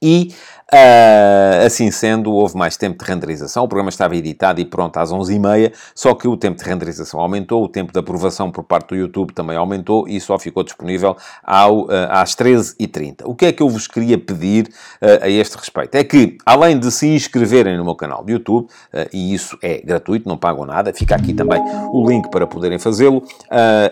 E 0.00 0.32
Uh, 0.70 1.64
assim 1.64 1.90
sendo, 1.90 2.30
houve 2.30 2.54
mais 2.54 2.76
tempo 2.76 3.02
de 3.02 3.10
renderização. 3.10 3.64
O 3.64 3.68
programa 3.68 3.88
estava 3.88 4.14
editado 4.14 4.60
e 4.60 4.66
pronto 4.66 4.98
às 4.98 5.10
11h30, 5.10 5.72
só 5.94 6.14
que 6.14 6.28
o 6.28 6.36
tempo 6.36 6.62
de 6.62 6.68
renderização 6.68 7.20
aumentou, 7.20 7.64
o 7.64 7.68
tempo 7.68 7.90
de 7.90 7.98
aprovação 7.98 8.50
por 8.50 8.62
parte 8.62 8.88
do 8.88 8.96
YouTube 8.96 9.32
também 9.32 9.56
aumentou 9.56 10.06
e 10.06 10.20
só 10.20 10.38
ficou 10.38 10.62
disponível 10.62 11.16
ao, 11.42 11.84
uh, 11.84 11.90
às 12.10 12.36
13h30. 12.36 13.22
O 13.24 13.34
que 13.34 13.46
é 13.46 13.52
que 13.52 13.62
eu 13.62 13.68
vos 13.70 13.86
queria 13.86 14.18
pedir 14.18 14.68
uh, 15.00 15.24
a 15.24 15.30
este 15.30 15.56
respeito? 15.56 15.94
É 15.94 16.04
que, 16.04 16.36
além 16.44 16.78
de 16.78 16.92
se 16.92 17.06
inscreverem 17.06 17.78
no 17.78 17.84
meu 17.84 17.94
canal 17.94 18.22
de 18.22 18.34
YouTube, 18.34 18.68
e 19.12 19.32
isso 19.32 19.56
é 19.62 19.80
gratuito, 19.80 20.28
não 20.28 20.36
pagam 20.36 20.66
nada, 20.66 20.92
fica 20.92 21.14
aqui 21.14 21.32
também 21.32 21.60
o 21.92 22.06
link 22.06 22.28
para 22.30 22.46
poderem 22.46 22.78
fazê-lo, 22.78 23.22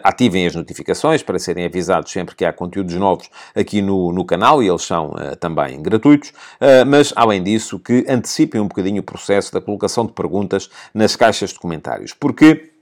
ativem 0.02 0.46
as 0.46 0.54
notificações 0.54 1.22
para 1.22 1.38
serem 1.38 1.64
avisados 1.64 2.10
sempre 2.12 2.34
que 2.34 2.44
há 2.44 2.52
conteúdos 2.52 2.94
novos 2.94 3.30
aqui 3.54 3.80
no, 3.80 4.12
no 4.12 4.24
canal 4.24 4.62
e 4.62 4.68
eles 4.68 4.82
são 4.82 5.14
também 5.40 5.80
gratuitos. 5.80 6.32
Ah, 6.68 6.84
mas, 6.84 7.12
além 7.14 7.44
disso, 7.44 7.78
que 7.78 8.04
antecipem 8.08 8.60
um 8.60 8.66
bocadinho 8.66 9.00
o 9.00 9.04
processo 9.04 9.52
da 9.52 9.60
colocação 9.60 10.04
de 10.04 10.12
perguntas 10.12 10.68
nas 10.92 11.14
caixas 11.14 11.50
de 11.50 11.60
comentários. 11.60 12.12
Porque 12.12 12.72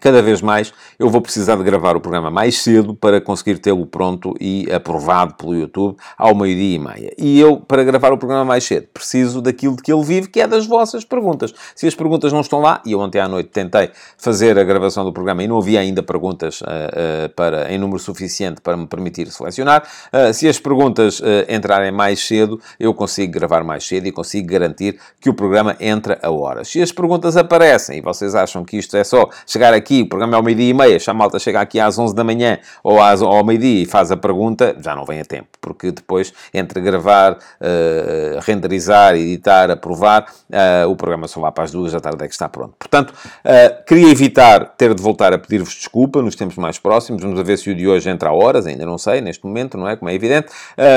cada 0.00 0.20
vez 0.20 0.42
mais 0.42 0.72
eu 0.98 1.08
vou 1.08 1.20
precisar 1.20 1.54
de 1.54 1.62
gravar 1.62 1.96
o 1.96 2.00
programa 2.00 2.28
mais 2.28 2.58
cedo 2.58 2.94
para 2.94 3.20
conseguir 3.20 3.58
tê-lo 3.58 3.86
pronto 3.86 4.34
e 4.40 4.68
aprovado 4.72 5.34
pelo 5.34 5.54
YouTube 5.54 5.96
ao 6.18 6.34
meio-dia 6.34 6.74
e 6.74 6.78
meia. 6.80 7.12
E 7.16 7.38
eu, 7.38 7.58
para 7.58 7.84
gravar 7.84 8.12
o 8.12 8.18
programa 8.18 8.44
mais 8.44 8.64
cedo, 8.64 8.88
preciso 8.92 9.40
daquilo 9.40 9.76
de 9.76 9.82
que 9.82 9.92
ele 9.92 10.02
vive, 10.02 10.28
que 10.28 10.40
é 10.40 10.48
das 10.48 10.66
vossas 10.66 11.04
perguntas. 11.04 11.54
Se 11.76 11.86
as 11.86 11.94
perguntas 11.94 12.32
não 12.32 12.40
estão 12.40 12.60
lá, 12.60 12.82
e 12.84 12.90
eu 12.90 12.98
ontem 12.98 13.20
à 13.20 13.28
noite 13.28 13.50
tentei 13.50 13.90
fazer 14.18 14.58
a 14.58 14.64
gravação 14.64 15.04
do 15.04 15.12
programa 15.12 15.44
e 15.44 15.46
não 15.46 15.58
havia 15.58 15.78
ainda 15.78 16.02
perguntas 16.02 16.60
uh, 16.60 16.64
uh, 16.64 17.28
para, 17.36 17.72
em 17.72 17.78
número 17.78 18.00
suficiente 18.00 18.60
para 18.60 18.76
me 18.76 18.88
permitir 18.88 19.30
selecionar, 19.30 19.84
uh, 20.12 20.34
se 20.34 20.48
as 20.48 20.58
perguntas 20.58 21.22
entrarem 21.48 21.92
mais 21.92 22.20
cedo, 22.20 22.60
eu 22.80 22.92
consigo 22.92 23.32
gravar 23.32 23.62
mais 23.62 23.86
cedo 23.86 24.06
e 24.06 24.12
consigo 24.12 24.48
garantir 24.48 24.98
que 25.20 25.30
o 25.30 25.34
programa 25.34 25.76
entra 25.78 26.18
a 26.20 26.30
horas. 26.30 26.68
Se 26.68 26.82
as 26.82 26.90
perguntas 26.90 27.36
aparecem 27.36 27.98
e 27.98 28.00
vocês 28.00 28.34
acham 28.34 28.64
que 28.64 28.76
isto 28.76 28.96
é 28.96 29.04
só 29.04 29.28
chegar 29.46 29.72
aqui 29.72 29.83
aqui, 29.84 30.02
o 30.02 30.08
programa 30.08 30.34
é 30.34 30.36
ao 30.36 30.42
meio-dia 30.42 30.70
e 30.70 30.74
meia, 30.74 30.98
se 30.98 31.10
a 31.10 31.14
malta 31.14 31.38
chega 31.38 31.60
aqui 31.60 31.78
às 31.78 31.98
11 31.98 32.14
da 32.14 32.24
manhã 32.24 32.58
ou 32.82 33.00
às, 33.00 33.20
ao 33.20 33.44
meio-dia 33.44 33.82
e 33.82 33.86
faz 33.86 34.10
a 34.10 34.16
pergunta, 34.16 34.74
já 34.80 34.96
não 34.96 35.04
vem 35.04 35.20
a 35.20 35.24
tempo, 35.24 35.48
porque 35.60 35.92
depois, 35.92 36.32
entre 36.52 36.80
gravar, 36.80 37.32
uh, 37.32 38.40
renderizar, 38.40 39.14
editar, 39.14 39.70
aprovar, 39.70 40.26
uh, 40.50 40.88
o 40.88 40.96
programa 40.96 41.28
só 41.28 41.40
lá 41.40 41.52
para 41.52 41.64
as 41.64 41.70
duas 41.70 41.92
da 41.92 42.00
tarde 42.00 42.24
é 42.24 42.26
que 42.26 42.32
está 42.32 42.48
pronto. 42.48 42.74
Portanto, 42.78 43.10
uh, 43.10 43.84
queria 43.84 44.10
evitar 44.10 44.74
ter 44.76 44.94
de 44.94 45.02
voltar 45.02 45.34
a 45.34 45.38
pedir-vos 45.38 45.74
desculpa 45.74 46.22
nos 46.22 46.34
tempos 46.34 46.56
mais 46.56 46.78
próximos, 46.78 47.22
vamos 47.22 47.40
ver 47.42 47.58
se 47.58 47.70
o 47.70 47.74
de 47.74 47.86
hoje 47.86 48.08
entra 48.08 48.30
a 48.30 48.32
horas, 48.32 48.66
ainda 48.66 48.86
não 48.86 48.96
sei, 48.96 49.20
neste 49.20 49.44
momento, 49.44 49.76
não 49.76 49.86
é? 49.86 49.96
Como 49.96 50.08
é 50.08 50.14
evidente, 50.14 50.48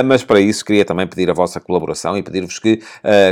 mas 0.06 0.24
para 0.24 0.40
isso 0.40 0.64
queria 0.64 0.86
também 0.86 1.06
pedir 1.06 1.30
a 1.30 1.34
vossa 1.34 1.60
colaboração 1.60 2.18
e 2.18 2.24
pedir-vos 2.24 2.60
que 2.60 2.80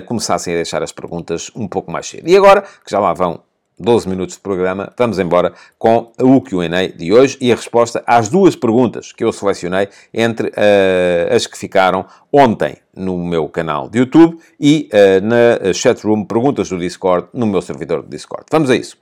começassem 0.06 0.54
a 0.54 0.58
deixar 0.58 0.84
as 0.84 0.92
perguntas 0.92 1.52
um 1.56 1.68
pouco 1.68 1.92
mais 1.92 2.08
cedo. 2.08 2.28
E 2.28 2.36
agora, 2.36 2.62
que 2.62 2.92
já 2.92 3.00
lá 3.00 3.14
vão 3.14 3.40
12 3.80 4.08
minutos 4.08 4.36
de 4.36 4.42
programa, 4.42 4.92
vamos 4.98 5.20
embora 5.20 5.54
com 5.78 6.12
o 6.20 6.42
QA 6.42 6.88
de 6.96 7.12
hoje 7.14 7.38
e 7.42 7.52
a 7.52 7.56
resposta 7.56 8.04
às 8.08 8.30
duas 8.30 8.56
perguntas 8.56 9.12
que 9.12 9.24
eu 9.24 9.32
selecionei 9.32 9.90
entre 10.14 10.50
uh, 10.50 11.36
as 11.36 11.46
que 11.46 11.58
ficaram 11.58 12.06
ontem 12.32 12.78
no 12.96 13.18
meu 13.18 13.50
canal 13.50 13.90
de 13.90 14.00
YouTube 14.00 14.38
e 14.60 14.90
uh, 14.94 15.26
na 15.26 15.74
chatroom 15.74 16.24
Perguntas 16.24 16.70
do 16.70 16.78
Discord 16.78 17.28
no 17.34 17.46
meu 17.46 17.62
servidor 17.62 18.04
de 18.04 18.10
Discord. 18.10 18.46
Vamos 18.52 18.70
a 18.70 18.76
isso. 18.76 18.98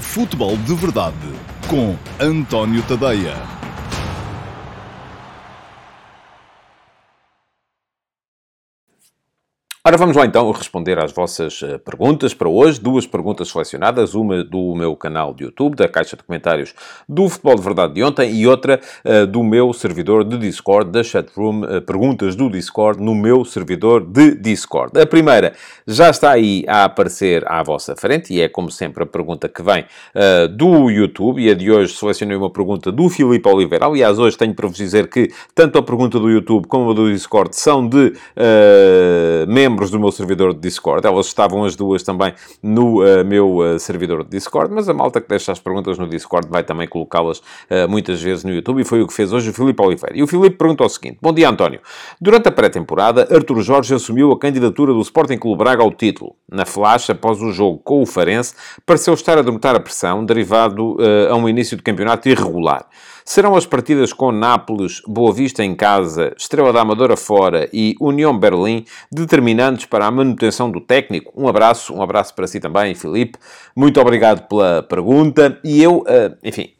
Futebol 0.00 0.56
de 0.56 0.74
Verdade 0.74 1.16
com 1.68 1.94
António 2.18 2.82
Tadeia. 2.82 3.55
Ora, 9.86 9.96
vamos 9.96 10.16
lá 10.16 10.26
então 10.26 10.50
responder 10.50 10.98
às 10.98 11.12
vossas 11.12 11.62
uh, 11.62 11.78
perguntas 11.78 12.34
para 12.34 12.48
hoje. 12.48 12.80
Duas 12.80 13.06
perguntas 13.06 13.46
selecionadas, 13.46 14.16
uma 14.16 14.42
do 14.42 14.74
meu 14.74 14.96
canal 14.96 15.32
de 15.32 15.44
YouTube, 15.44 15.76
da 15.76 15.86
caixa 15.86 16.16
de 16.16 16.24
comentários 16.24 16.74
do 17.08 17.28
Futebol 17.28 17.54
de 17.54 17.62
Verdade 17.62 17.94
de 17.94 18.02
ontem, 18.02 18.34
e 18.34 18.48
outra 18.48 18.80
uh, 19.04 19.28
do 19.28 19.44
meu 19.44 19.72
servidor 19.72 20.24
de 20.24 20.38
Discord, 20.38 20.90
da 20.90 21.04
chatroom, 21.04 21.60
uh, 21.60 21.80
perguntas 21.82 22.34
do 22.34 22.50
Discord 22.50 23.00
no 23.00 23.14
meu 23.14 23.44
servidor 23.44 24.04
de 24.04 24.34
Discord. 24.34 25.00
A 25.00 25.06
primeira 25.06 25.52
já 25.86 26.10
está 26.10 26.32
aí 26.32 26.64
a 26.66 26.82
aparecer 26.82 27.44
à 27.46 27.62
vossa 27.62 27.94
frente, 27.94 28.34
e 28.34 28.40
é 28.40 28.48
como 28.48 28.72
sempre 28.72 29.04
a 29.04 29.06
pergunta 29.06 29.48
que 29.48 29.62
vem 29.62 29.84
do 30.56 30.90
YouTube, 30.90 31.40
e 31.40 31.48
a 31.48 31.54
de 31.54 31.70
hoje 31.70 31.94
selecionei 31.94 32.36
uma 32.36 32.50
pergunta 32.50 32.90
do 32.90 33.08
Filipe 33.08 33.48
Oliveira. 33.48 33.86
Aliás, 33.86 34.18
hoje 34.18 34.36
tenho 34.36 34.52
para 34.52 34.66
vos 34.66 34.76
dizer 34.76 35.08
que 35.08 35.30
tanto 35.54 35.78
a 35.78 35.82
pergunta 35.82 36.18
do 36.18 36.28
YouTube 36.28 36.66
como 36.66 36.90
a 36.90 36.94
do 36.94 37.08
Discord 37.08 37.54
são 37.54 37.88
de 37.88 38.14
membros 39.46 39.75
membros 39.76 39.90
do 39.90 40.00
meu 40.00 40.10
servidor 40.10 40.54
de 40.54 40.60
Discord. 40.60 41.06
Elas 41.06 41.26
estavam 41.26 41.62
as 41.64 41.76
duas 41.76 42.02
também 42.02 42.32
no 42.62 43.02
uh, 43.02 43.24
meu 43.24 43.58
uh, 43.58 43.78
servidor 43.78 44.24
de 44.24 44.30
Discord, 44.30 44.72
mas 44.72 44.88
a 44.88 44.94
malta 44.94 45.20
que 45.20 45.28
deixa 45.28 45.52
as 45.52 45.60
perguntas 45.60 45.98
no 45.98 46.08
Discord 46.08 46.48
vai 46.48 46.64
também 46.64 46.88
colocá-las 46.88 47.38
uh, 47.38 47.86
muitas 47.86 48.22
vezes 48.22 48.42
no 48.42 48.50
YouTube 48.50 48.80
e 48.80 48.84
foi 48.84 49.02
o 49.02 49.06
que 49.06 49.12
fez 49.12 49.34
hoje 49.34 49.50
o 49.50 49.52
Filipe 49.52 49.82
Oliveira. 49.82 50.16
E 50.16 50.22
o 50.22 50.26
Filipe 50.26 50.56
perguntou 50.56 50.86
o 50.86 50.88
seguinte: 50.88 51.18
Bom 51.20 51.32
dia, 51.32 51.50
António. 51.50 51.80
Durante 52.18 52.48
a 52.48 52.52
pré-temporada, 52.52 53.28
Artur 53.30 53.60
Jorge 53.60 53.94
assumiu 53.94 54.32
a 54.32 54.38
candidatura 54.38 54.94
do 54.94 55.00
Sporting 55.02 55.36
Clube 55.36 55.58
Braga 55.58 55.82
ao 55.82 55.92
título. 55.92 56.34
Na 56.50 56.64
flash, 56.64 57.10
após 57.10 57.42
o 57.42 57.52
jogo 57.52 57.78
com 57.84 58.00
o 58.00 58.06
Farense, 58.06 58.54
pareceu 58.86 59.12
estar 59.12 59.36
a 59.36 59.42
derrotar 59.42 59.76
a 59.76 59.80
pressão, 59.80 60.24
derivado 60.24 60.96
a 61.28 61.34
um 61.34 61.48
início 61.48 61.76
de 61.76 61.82
campeonato 61.82 62.28
irregular. 62.28 62.86
Serão 63.28 63.56
as 63.56 63.66
partidas 63.66 64.12
com 64.12 64.30
Nápoles, 64.30 65.02
Boa 65.04 65.32
Vista 65.32 65.64
em 65.64 65.74
casa, 65.74 66.32
Estrela 66.38 66.72
da 66.72 66.80
Amadora 66.80 67.16
fora 67.16 67.68
e 67.72 67.96
União 68.00 68.38
Berlim 68.38 68.84
determinantes 69.10 69.84
para 69.84 70.06
a 70.06 70.10
manutenção 70.12 70.70
do 70.70 70.80
técnico? 70.80 71.32
Um 71.36 71.48
abraço, 71.48 71.92
um 71.92 72.00
abraço 72.00 72.32
para 72.36 72.46
si 72.46 72.60
também, 72.60 72.94
Filipe. 72.94 73.36
Muito 73.74 74.00
obrigado 74.00 74.46
pela 74.46 74.80
pergunta 74.84 75.58
e 75.64 75.82
eu, 75.82 76.04
eh, 76.06 76.36
enfim, 76.44 76.70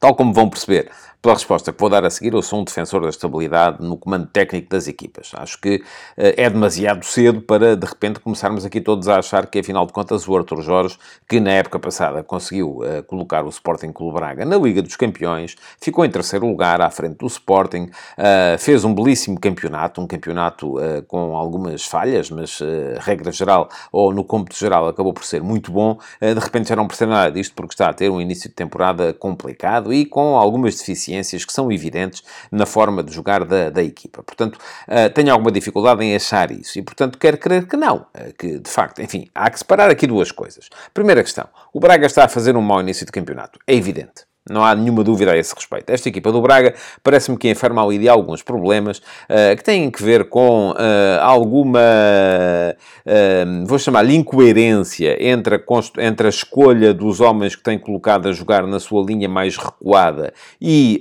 tal 0.00 0.16
como 0.16 0.32
vão 0.32 0.50
perceber, 0.50 0.90
pela 1.22 1.34
resposta 1.34 1.70
que 1.70 1.78
vou 1.78 1.90
dar 1.90 2.04
a 2.04 2.10
seguir, 2.10 2.32
eu 2.32 2.40
sou 2.40 2.60
um 2.60 2.64
defensor 2.64 3.02
da 3.02 3.10
estabilidade 3.10 3.84
no 3.84 3.96
comando 3.96 4.26
técnico 4.26 4.70
das 4.70 4.88
equipas. 4.88 5.32
Acho 5.34 5.60
que 5.60 5.76
uh, 5.76 5.82
é 6.16 6.48
demasiado 6.48 7.04
cedo 7.04 7.42
para, 7.42 7.76
de 7.76 7.86
repente, 7.86 8.20
começarmos 8.20 8.64
aqui 8.64 8.80
todos 8.80 9.06
a 9.06 9.18
achar 9.18 9.46
que, 9.46 9.58
afinal 9.58 9.84
de 9.84 9.92
contas, 9.92 10.26
o 10.26 10.36
Arthur 10.36 10.62
Jorge, 10.62 10.96
que 11.28 11.38
na 11.38 11.50
época 11.50 11.78
passada 11.78 12.22
conseguiu 12.22 12.78
uh, 12.78 13.02
colocar 13.06 13.44
o 13.44 13.50
Sporting 13.50 13.92
Clube 13.92 14.14
Braga 14.14 14.46
na 14.46 14.56
Liga 14.56 14.80
dos 14.80 14.96
Campeões, 14.96 15.56
ficou 15.78 16.06
em 16.06 16.10
terceiro 16.10 16.46
lugar 16.46 16.80
à 16.80 16.88
frente 16.88 17.18
do 17.18 17.26
Sporting, 17.26 17.90
uh, 18.16 18.58
fez 18.58 18.82
um 18.84 18.94
belíssimo 18.94 19.38
campeonato, 19.38 20.00
um 20.00 20.06
campeonato 20.06 20.74
com 21.06 21.36
algumas 21.36 21.84
falhas, 21.84 22.30
mas, 22.30 22.60
regra 23.00 23.30
geral, 23.30 23.68
ou 23.92 24.12
no 24.12 24.24
cômputo 24.24 24.56
geral, 24.56 24.88
acabou 24.88 25.12
por 25.12 25.24
ser 25.24 25.42
muito 25.42 25.70
bom. 25.70 25.98
de 26.20 26.38
repente 26.38 26.68
já 26.68 26.76
não 26.76 26.86
percebe 26.86 27.12
nada 27.12 27.30
disto 27.30 27.54
porque 27.54 27.74
está 27.74 27.88
a 27.88 27.92
ter 27.92 28.08
um 28.10 28.20
início 28.20 28.48
de 28.48 28.54
temporada 28.54 29.12
complicado 29.12 29.92
e 29.92 30.04
com 30.04 30.36
algumas 30.36 30.76
deficiências 30.76 31.09
deficiências 31.10 31.44
que 31.44 31.52
são 31.52 31.70
evidentes 31.70 32.22
na 32.50 32.64
forma 32.64 33.02
de 33.02 33.12
jogar 33.12 33.44
da, 33.44 33.70
da 33.70 33.82
equipa. 33.82 34.22
Portanto, 34.22 34.56
uh, 34.56 35.10
tenho 35.12 35.32
alguma 35.32 35.50
dificuldade 35.50 36.04
em 36.04 36.14
achar 36.14 36.50
isso 36.50 36.78
e, 36.78 36.82
portanto, 36.82 37.18
quero 37.18 37.36
crer 37.36 37.66
que 37.66 37.76
não. 37.76 38.06
Uh, 38.14 38.32
que, 38.38 38.58
de 38.58 38.70
facto, 38.70 39.02
enfim, 39.02 39.28
há 39.34 39.50
que 39.50 39.58
separar 39.58 39.90
aqui 39.90 40.06
duas 40.06 40.30
coisas. 40.30 40.68
Primeira 40.94 41.22
questão: 41.22 41.48
o 41.72 41.80
Braga 41.80 42.06
está 42.06 42.24
a 42.24 42.28
fazer 42.28 42.56
um 42.56 42.62
mau 42.62 42.80
início 42.80 43.04
de 43.04 43.12
campeonato. 43.12 43.58
É 43.66 43.74
evidente. 43.74 44.29
Não 44.50 44.64
há 44.64 44.74
nenhuma 44.74 45.04
dúvida 45.04 45.32
a 45.32 45.36
esse 45.36 45.54
respeito. 45.54 45.90
Esta 45.90 46.08
equipa 46.08 46.32
do 46.32 46.42
Braga 46.42 46.74
parece-me 47.02 47.38
que 47.38 47.48
enferma 47.48 47.84
ali 47.84 47.98
de 47.98 48.08
alguns 48.08 48.42
problemas 48.42 48.98
uh, 48.98 49.56
que 49.56 49.62
têm 49.62 49.90
que 49.90 50.02
ver 50.02 50.28
com 50.28 50.70
uh, 50.70 50.74
alguma, 51.20 51.80
uh, 51.80 53.66
vou 53.66 53.78
chamar-lhe 53.78 54.16
incoerência 54.16 55.16
entre 55.24 55.56
a, 55.56 55.60
entre 56.04 56.26
a 56.26 56.30
escolha 56.30 56.92
dos 56.92 57.20
homens 57.20 57.54
que 57.54 57.62
têm 57.62 57.78
colocado 57.78 58.28
a 58.28 58.32
jogar 58.32 58.66
na 58.66 58.80
sua 58.80 59.04
linha 59.04 59.28
mais 59.28 59.56
recuada 59.56 60.32
e 60.60 61.00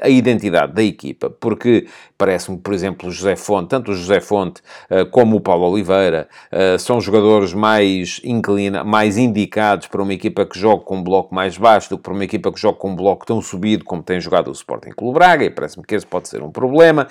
a 0.00 0.08
identidade 0.08 0.72
da 0.72 0.82
equipa, 0.82 1.30
porque 1.30 1.86
parece-me, 2.24 2.56
por 2.56 2.72
exemplo, 2.72 3.10
o 3.10 3.12
José 3.12 3.36
Fonte, 3.36 3.68
tanto 3.68 3.90
o 3.90 3.94
José 3.94 4.18
Fonte 4.18 4.62
como 5.10 5.36
o 5.36 5.40
Paulo 5.40 5.70
Oliveira, 5.70 6.26
são 6.78 6.98
jogadores 6.98 7.52
mais, 7.52 8.18
inclina, 8.24 8.82
mais 8.82 9.18
indicados 9.18 9.88
para 9.88 10.02
uma 10.02 10.14
equipa 10.14 10.46
que 10.46 10.58
joga 10.58 10.82
com 10.82 10.96
um 10.96 11.02
bloco 11.02 11.34
mais 11.34 11.58
baixo 11.58 11.90
do 11.90 11.98
que 11.98 12.02
para 12.04 12.14
uma 12.14 12.24
equipa 12.24 12.50
que 12.50 12.58
joga 12.58 12.78
com 12.78 12.92
um 12.92 12.96
bloco 12.96 13.26
tão 13.26 13.42
subido 13.42 13.84
como 13.84 14.02
tem 14.02 14.18
jogado 14.20 14.48
o 14.48 14.52
Sporting 14.52 14.92
Clube 14.96 15.18
Braga, 15.18 15.44
e 15.44 15.50
parece-me 15.50 15.84
que 15.84 15.94
esse 15.94 16.06
pode 16.06 16.28
ser 16.28 16.42
um 16.42 16.50
problema. 16.50 17.06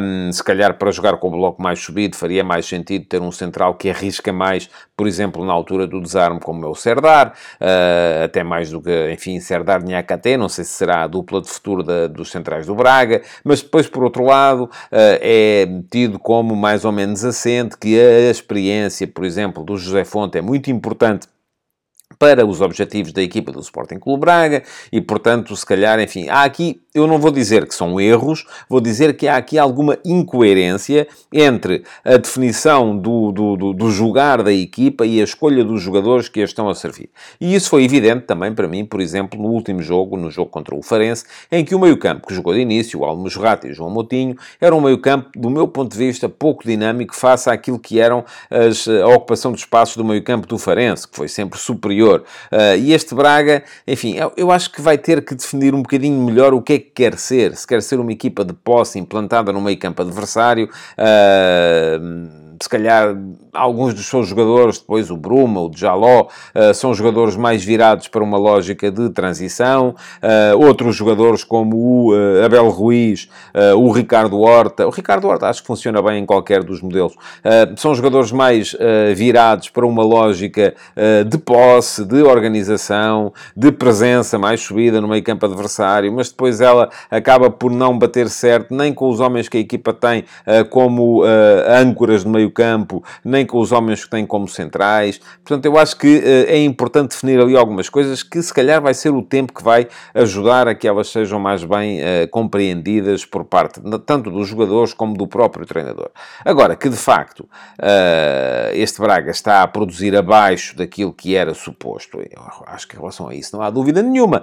Um, 0.00 0.32
se 0.32 0.42
calhar 0.42 0.78
para 0.78 0.90
jogar 0.90 1.18
com 1.18 1.28
o 1.28 1.32
bloco 1.32 1.60
mais 1.62 1.78
subido 1.78 2.16
faria 2.16 2.42
mais 2.42 2.64
sentido 2.64 3.04
ter 3.04 3.20
um 3.20 3.30
central 3.30 3.74
que 3.74 3.90
arrisca 3.90 4.32
mais, 4.32 4.70
por 5.02 5.08
exemplo, 5.08 5.44
na 5.44 5.52
altura 5.52 5.84
do 5.84 6.00
desarme, 6.00 6.38
como 6.38 6.64
é 6.64 6.68
o 6.68 6.76
Serdar, 6.76 7.34
uh, 7.60 8.24
até 8.24 8.44
mais 8.44 8.70
do 8.70 8.80
que, 8.80 9.10
enfim, 9.10 9.40
Serdar 9.40 9.84
Nhakate, 9.84 10.36
não 10.36 10.48
sei 10.48 10.62
se 10.62 10.70
será 10.70 11.02
a 11.02 11.08
dupla 11.08 11.42
de 11.42 11.48
futuro 11.48 11.82
da, 11.82 12.06
dos 12.06 12.30
centrais 12.30 12.66
do 12.68 12.74
Braga, 12.76 13.20
mas 13.42 13.60
depois, 13.60 13.88
por 13.88 14.04
outro 14.04 14.22
lado, 14.24 14.66
uh, 14.66 14.70
é 14.92 15.66
tido 15.90 16.20
como 16.20 16.54
mais 16.54 16.84
ou 16.84 16.92
menos 16.92 17.24
assente 17.24 17.76
que 17.76 18.00
a 18.00 18.30
experiência, 18.30 19.04
por 19.08 19.24
exemplo, 19.24 19.64
do 19.64 19.76
José 19.76 20.04
Fonte 20.04 20.38
é 20.38 20.40
muito 20.40 20.70
importante 20.70 21.26
para 22.18 22.46
os 22.46 22.60
objetivos 22.60 23.12
da 23.12 23.22
equipa 23.22 23.50
do 23.50 23.60
Sporting 23.60 23.98
Clube 23.98 24.20
Braga 24.20 24.62
e, 24.92 25.00
portanto, 25.00 25.56
se 25.56 25.66
calhar, 25.66 25.98
enfim, 26.00 26.28
há 26.28 26.44
aqui, 26.44 26.80
eu 26.94 27.06
não 27.06 27.18
vou 27.18 27.30
dizer 27.30 27.66
que 27.66 27.74
são 27.74 28.00
erros, 28.00 28.46
vou 28.68 28.80
dizer 28.80 29.16
que 29.16 29.26
há 29.26 29.36
aqui 29.36 29.58
alguma 29.58 29.98
incoerência 30.04 31.06
entre 31.32 31.82
a 32.04 32.16
definição 32.16 32.96
do, 32.96 33.32
do, 33.32 33.56
do, 33.56 33.72
do 33.72 33.90
jogar 33.90 34.42
da 34.42 34.52
equipa 34.52 35.04
e 35.06 35.20
a 35.20 35.24
escolha 35.24 35.64
dos 35.64 35.82
jogadores 35.82 36.28
que 36.28 36.40
a 36.40 36.44
estão 36.44 36.68
a 36.68 36.74
servir. 36.74 37.10
E 37.40 37.54
isso 37.54 37.70
foi 37.70 37.84
evidente 37.84 38.26
também 38.26 38.54
para 38.54 38.68
mim, 38.68 38.84
por 38.84 39.00
exemplo, 39.00 39.40
no 39.40 39.48
último 39.48 39.82
jogo, 39.82 40.16
no 40.16 40.30
jogo 40.30 40.50
contra 40.50 40.74
o 40.74 40.82
Farense, 40.82 41.24
em 41.50 41.64
que 41.64 41.74
o 41.74 41.78
meio-campo 41.78 42.26
que 42.26 42.34
jogou 42.34 42.54
de 42.54 42.60
início, 42.60 43.00
o 43.00 43.04
Almo 43.04 43.28
Rata 43.28 43.66
e 43.66 43.70
o 43.70 43.74
João 43.74 43.90
Moutinho, 43.90 44.36
era 44.60 44.74
um 44.74 44.80
meio-campo, 44.80 45.30
do 45.34 45.50
meu 45.50 45.66
ponto 45.66 45.92
de 45.92 45.98
vista, 45.98 46.28
pouco 46.28 46.64
dinâmico 46.64 47.14
face 47.14 47.48
àquilo 47.48 47.78
que 47.78 47.98
eram 47.98 48.24
as, 48.50 48.86
a 48.86 49.08
ocupação 49.08 49.52
dos 49.52 49.62
espaços 49.62 49.96
do 49.96 50.04
meio-campo 50.04 50.46
do 50.46 50.58
Farense, 50.58 51.08
que 51.08 51.16
foi 51.16 51.28
sempre 51.28 51.58
superior 51.58 52.01
Uh, 52.10 52.76
e 52.78 52.92
este 52.92 53.14
Braga, 53.14 53.62
enfim, 53.86 54.16
eu, 54.16 54.32
eu, 54.36 54.50
acho 54.50 54.70
que 54.70 54.80
vai 54.80 54.98
ter 54.98 55.24
que 55.24 55.34
definir 55.34 55.74
um 55.74 55.82
bocadinho 55.82 56.20
melhor 56.24 56.54
o 56.54 56.62
que 56.62 56.72
é 56.74 56.78
que 56.78 56.90
quer 56.90 57.16
ser. 57.16 57.56
Se 57.56 57.66
quer 57.66 57.82
ser 57.82 58.00
uma 58.00 58.12
equipa 58.12 58.44
de 58.44 58.52
posse 58.52 58.98
implantada 58.98 59.52
no 59.52 59.60
meio 59.60 59.78
campo 59.78 60.02
adversário. 60.02 60.68
Uh, 60.98 62.52
se 62.62 62.68
calhar 62.68 63.16
alguns 63.52 63.92
dos 63.92 64.06
seus 64.06 64.28
jogadores, 64.28 64.78
depois 64.78 65.10
o 65.10 65.16
Bruma, 65.16 65.60
o 65.60 65.70
Jaló, 65.74 66.22
uh, 66.54 66.74
são 66.74 66.94
jogadores 66.94 67.36
mais 67.36 67.62
virados 67.62 68.08
para 68.08 68.22
uma 68.22 68.38
lógica 68.38 68.90
de 68.90 69.10
transição. 69.10 69.94
Uh, 70.22 70.64
outros 70.64 70.96
jogadores 70.96 71.44
como 71.44 71.76
o 71.76 72.12
uh, 72.12 72.44
Abel 72.44 72.68
Ruiz, 72.70 73.28
o 73.76 73.92
Ricardo 73.92 74.40
Horta. 74.40 74.86
O 74.86 74.90
Ricardo 74.90 75.28
Horta 75.28 75.48
acho 75.48 75.60
que 75.60 75.66
funciona 75.66 76.00
bem 76.00 76.22
em 76.22 76.26
qualquer 76.26 76.62
dos 76.62 76.80
modelos. 76.80 77.14
são 77.76 77.94
jogadores 77.94 78.32
mais 78.32 78.74
virados 79.14 79.68
para 79.68 79.86
uma 79.86 80.02
lógica 80.02 80.74
de 81.26 81.38
posse, 81.38 82.04
de 82.04 82.22
organização, 82.22 83.32
de 83.56 83.70
presença 83.70 84.38
mais 84.38 84.60
subida 84.60 85.00
no 85.00 85.08
meio 85.08 85.22
campo 85.22 85.44
adversário, 85.44 86.12
mas 86.12 86.30
depois 86.30 86.60
ela 86.60 86.88
acaba 87.10 87.50
por 87.50 87.70
não 87.70 87.98
bater 87.98 88.28
certo 88.28 88.74
nem 88.74 88.92
com 88.92 89.08
os 89.08 89.20
homens 89.20 89.48
que 89.48 89.58
a 89.58 89.60
equipa 89.60 89.92
tem 89.92 90.24
como 90.70 91.22
âncoras 91.68 92.24
no 92.24 92.30
meio 92.30 92.50
campo, 92.50 93.02
nem 93.24 93.41
com 93.46 93.58
os 93.58 93.72
homens 93.72 94.04
que 94.04 94.10
têm 94.10 94.26
como 94.26 94.48
centrais. 94.48 95.20
Portanto, 95.44 95.64
eu 95.66 95.78
acho 95.78 95.96
que 95.96 96.18
uh, 96.18 96.50
é 96.50 96.62
importante 96.62 97.10
definir 97.10 97.40
ali 97.40 97.56
algumas 97.56 97.88
coisas 97.88 98.22
que 98.22 98.42
se 98.42 98.52
calhar 98.52 98.80
vai 98.80 98.94
ser 98.94 99.10
o 99.10 99.22
tempo 99.22 99.52
que 99.52 99.62
vai 99.62 99.88
ajudar 100.14 100.68
a 100.68 100.74
que 100.74 100.86
elas 100.86 101.08
sejam 101.08 101.38
mais 101.38 101.64
bem 101.64 102.00
uh, 102.00 102.28
compreendidas 102.30 103.24
por 103.24 103.44
parte 103.44 103.80
tanto 104.06 104.30
dos 104.30 104.48
jogadores 104.48 104.94
como 104.94 105.16
do 105.16 105.26
próprio 105.26 105.66
treinador. 105.66 106.10
Agora, 106.44 106.76
que 106.76 106.88
de 106.88 106.96
facto 106.96 107.40
uh, 107.40 108.72
este 108.74 109.00
Braga 109.00 109.30
está 109.30 109.62
a 109.62 109.66
produzir 109.66 110.16
abaixo 110.16 110.76
daquilo 110.76 111.12
que 111.12 111.34
era 111.34 111.54
suposto, 111.54 112.18
acho 112.66 112.88
que 112.88 112.96
em 112.96 112.98
relação 112.98 113.28
a 113.28 113.34
isso 113.34 113.56
não 113.56 113.62
há 113.62 113.70
dúvida 113.70 114.02
nenhuma. 114.02 114.42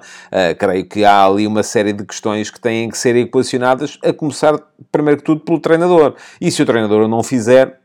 creio 0.58 0.86
que 0.86 1.04
há 1.04 1.26
ali 1.26 1.46
uma 1.48 1.64
série 1.64 1.94
de 1.94 2.06
questões 2.06 2.50
que 2.50 2.60
têm 2.60 2.90
que 2.90 2.98
ser 2.98 3.16
equacionadas, 3.16 3.98
a 4.04 4.14
começar, 4.14 4.60
primeiro 4.92 5.18
que 5.18 5.24
tudo, 5.24 5.42
pelo 5.42 5.60
treinador. 5.60 6.16
E 6.40 6.52
se 6.52 6.62
o 6.62 6.66
treinador 6.66 7.08
não 7.08 7.24
fizer, 7.24 7.80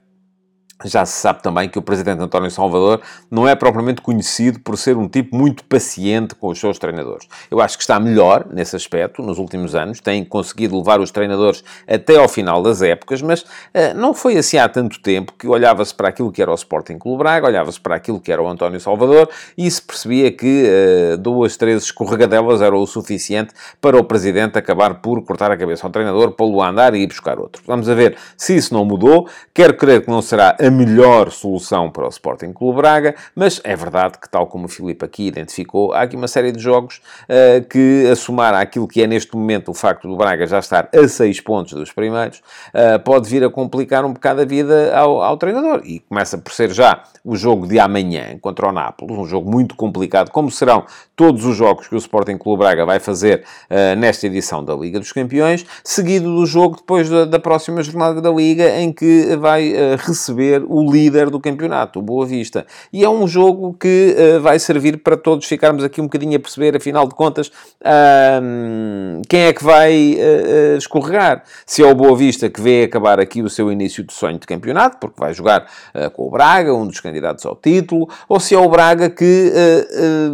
já 0.85 1.07
se 1.07 1.21
sabe 1.21 1.43
também 1.43 1.69
que 1.69 1.79
o 1.79 1.83
presidente 1.83 2.21
António 2.21 2.51
Salvador 2.51 3.01
não 3.31 3.47
é 3.47 3.55
propriamente 3.55 4.03
conhecido 4.03 4.59
por 4.61 4.77
ser 4.77 4.97
um 4.97 5.09
tipo 5.09 5.37
muito 5.37 5.65
paciente 5.65 6.35
com 6.35 6.49
os 6.49 6.59
seus 6.59 6.79
treinadores. 6.79 7.29
Eu 7.51 7.61
acho 7.61 7.77
que 7.77 7.83
está 7.83 8.01
melhor 8.01 8.47
nesse 8.51 8.75
aspecto 8.75 9.23
nos 9.23 9.39
últimos 9.39 9.75
anos, 9.75 10.01
tem 10.01 10.25
conseguido 10.25 10.77
levar 10.77 11.01
os 11.01 11.11
treinadores 11.11 11.63
até 11.87 12.17
ao 12.17 12.29
final 12.29 12.63
das 12.63 12.83
épocas, 12.83 13.23
mas 13.23 13.43
uh, 13.43 13.95
não 13.95 14.13
foi 14.13 14.37
assim 14.37 14.59
há 14.59 14.69
tanto 14.69 15.01
tempo 15.01 15.33
que 15.39 15.47
olhava-se 15.47 15.95
para 15.95 16.09
aquilo 16.09 16.33
que 16.33 16.43
era 16.43 16.51
o 16.51 16.55
Sporting 16.55 16.99
Clube 16.99 17.19
Braga, 17.19 17.47
olhava-se 17.47 17.81
para 17.81 17.95
aquilo 17.95 18.21
que 18.21 18.33
era 18.33 18.43
o 18.43 18.49
António 18.49 18.81
Salvador 18.81 19.29
e 19.57 19.71
se 19.71 19.81
percebia 19.81 20.33
que 20.33 20.65
uh, 20.65 21.19
duas, 21.19 21.57
três 21.57 21.85
escorregadelas 21.85 22.61
eram 22.61 22.79
o 22.79 22.87
suficiente 22.87 23.55
para 23.81 23.97
o 23.97 24.05
presidente 24.05 24.59
acabar 24.59 24.95
por 24.97 25.23
cortar 25.23 25.51
a 25.51 25.57
cabeça 25.57 25.87
ao 25.87 25.91
treinador, 25.91 26.33
pô-lo 26.33 26.61
a 26.61 26.69
andar 26.69 26.95
e 26.95 26.99
ir 26.99 27.07
buscar 27.07 27.39
outro. 27.39 27.63
Vamos 27.67 27.87
ver 27.87 28.17
se 28.37 28.57
isso 28.57 28.75
não 28.75 28.85
mudou. 28.85 29.29
Quero 29.53 29.75
crer 29.75 30.03
que 30.03 30.11
não 30.11 30.21
será 30.21 30.57
a 30.65 30.71
melhor 30.71 31.31
solução 31.31 31.91
para 31.91 32.07
o 32.07 32.09
Sporting 32.09 32.51
Clube 32.51 32.79
Braga, 32.79 33.15
mas 33.35 33.61
é 33.65 33.77
verdade 33.77 34.19
que, 34.19 34.27
tal 34.27 34.47
como 34.47 34.65
o 34.65 34.69
Filipe 34.69 35.05
aqui 35.05 35.27
identificou, 35.27 35.93
há 35.93 36.03
aqui 36.03 36.17
uma 36.17 36.27
série 36.27 36.51
de 36.51 36.59
jogos 36.59 37.03
uh, 37.25 37.63
que, 37.69 38.09
a 38.11 38.17
somar 38.17 38.55
àquilo 38.55 38.89
que 38.89 39.03
é 39.03 39.07
neste 39.07 39.37
momento 39.37 39.71
o 39.71 39.75
facto 39.75 40.09
do 40.09 40.17
Braga 40.17 40.47
já 40.47 40.59
estar 40.59 40.89
a 40.91 41.07
6 41.07 41.43
pontos 41.43 41.75
dos 41.75 41.93
primeiros, 41.93 42.39
uh, 42.39 42.99
pode 43.05 43.29
vir 43.29 43.45
a 43.45 43.51
complicar 43.51 44.07
um 44.07 44.15
bocado 44.15 44.41
a 44.41 44.45
vida 44.47 44.97
ao, 44.97 45.23
ao, 45.23 45.37
treinador. 45.37 45.83
E 45.85 46.01
começa 46.01 46.39
por 46.39 46.51
ser 46.55 46.73
já 46.73 47.03
o 47.23 47.37
jogo 47.37 47.67
de 47.67 47.79
amanhã 47.79 48.39
contra 48.41 48.67
o 48.67 48.73
Nápoles, 48.73 49.19
um 49.19 49.27
jogo 49.27 49.51
muito 49.51 49.77
complicado, 49.77 50.31
como 50.31 50.51
serão 50.51 50.87
todos 51.15 51.45
os 51.45 51.55
jogos 51.55 51.89
que 51.89 51.95
o 51.95 51.99
Sporting 51.99 52.39
Clube 52.39 52.61
Braga 52.61 52.87
vai 52.87 52.99
fazer 52.99 53.45
uh, 53.71 53.99
nesta 53.99 54.27
edição 54.27 54.65
da 54.65 54.75
Liga 54.75 54.99
dos 54.99 55.13
Campeões, 55.13 55.67
seguido 55.85 56.35
do 56.35 56.47
jogo 56.47 56.77
depois 56.77 57.11
da, 57.11 57.27
da 57.27 57.39
próxima 57.39 57.83
jornada 57.83 58.23
da 58.23 58.31
Liga, 58.31 58.81
em 58.81 58.91
que 58.91 59.37
vai 59.37 59.75
receber 59.99 60.54
ser 60.55 60.65
o 60.69 60.91
líder 60.91 61.31
do 61.31 61.41
campeonato, 61.41 61.99
o 61.99 62.03
Boa 62.03 62.27
Vista. 62.27 62.67
E 62.93 63.05
é 63.05 63.09
um 63.09 63.27
jogo 63.27 63.75
que 63.75 64.15
uh, 64.17 64.41
vai 64.41 64.59
servir 64.59 64.99
para 64.99 65.17
todos 65.17 65.47
ficarmos 65.47 65.83
aqui 65.83 66.01
um 66.01 66.05
bocadinho 66.05 66.37
a 66.37 66.41
perceber, 66.41 66.77
afinal 66.77 67.07
de 67.09 67.15
contas, 67.15 67.49
uh, 67.49 69.23
quem 69.29 69.43
é 69.43 69.53
que 69.53 69.65
vai 69.65 70.17
uh, 70.17 70.77
escorregar. 70.77 71.43
Se 71.67 71.83
é 71.83 71.87
o 71.87 71.95
Boa 71.95 72.17
Vista 72.17 72.49
que 72.49 72.61
vê 72.61 72.85
acabar 72.85 73.19
aqui 73.19 73.43
o 73.43 73.51
seu 73.51 73.71
início 73.71 74.05
de 74.05 74.13
sonho 74.13 74.39
de 74.39 74.47
campeonato, 74.47 74.99
porque 74.99 75.21
vai 75.21 75.33
jogar 75.35 75.67
com 76.13 76.27
o 76.27 76.31
Braga, 76.31 76.75
um 76.75 76.87
dos 76.87 77.01
candidatos 77.01 77.45
ao 77.47 77.57
título, 77.57 78.09
ou 78.29 78.39
se 78.39 78.55
é 78.55 78.59
o 78.59 78.69
Braga 78.69 79.09
que 79.11 79.53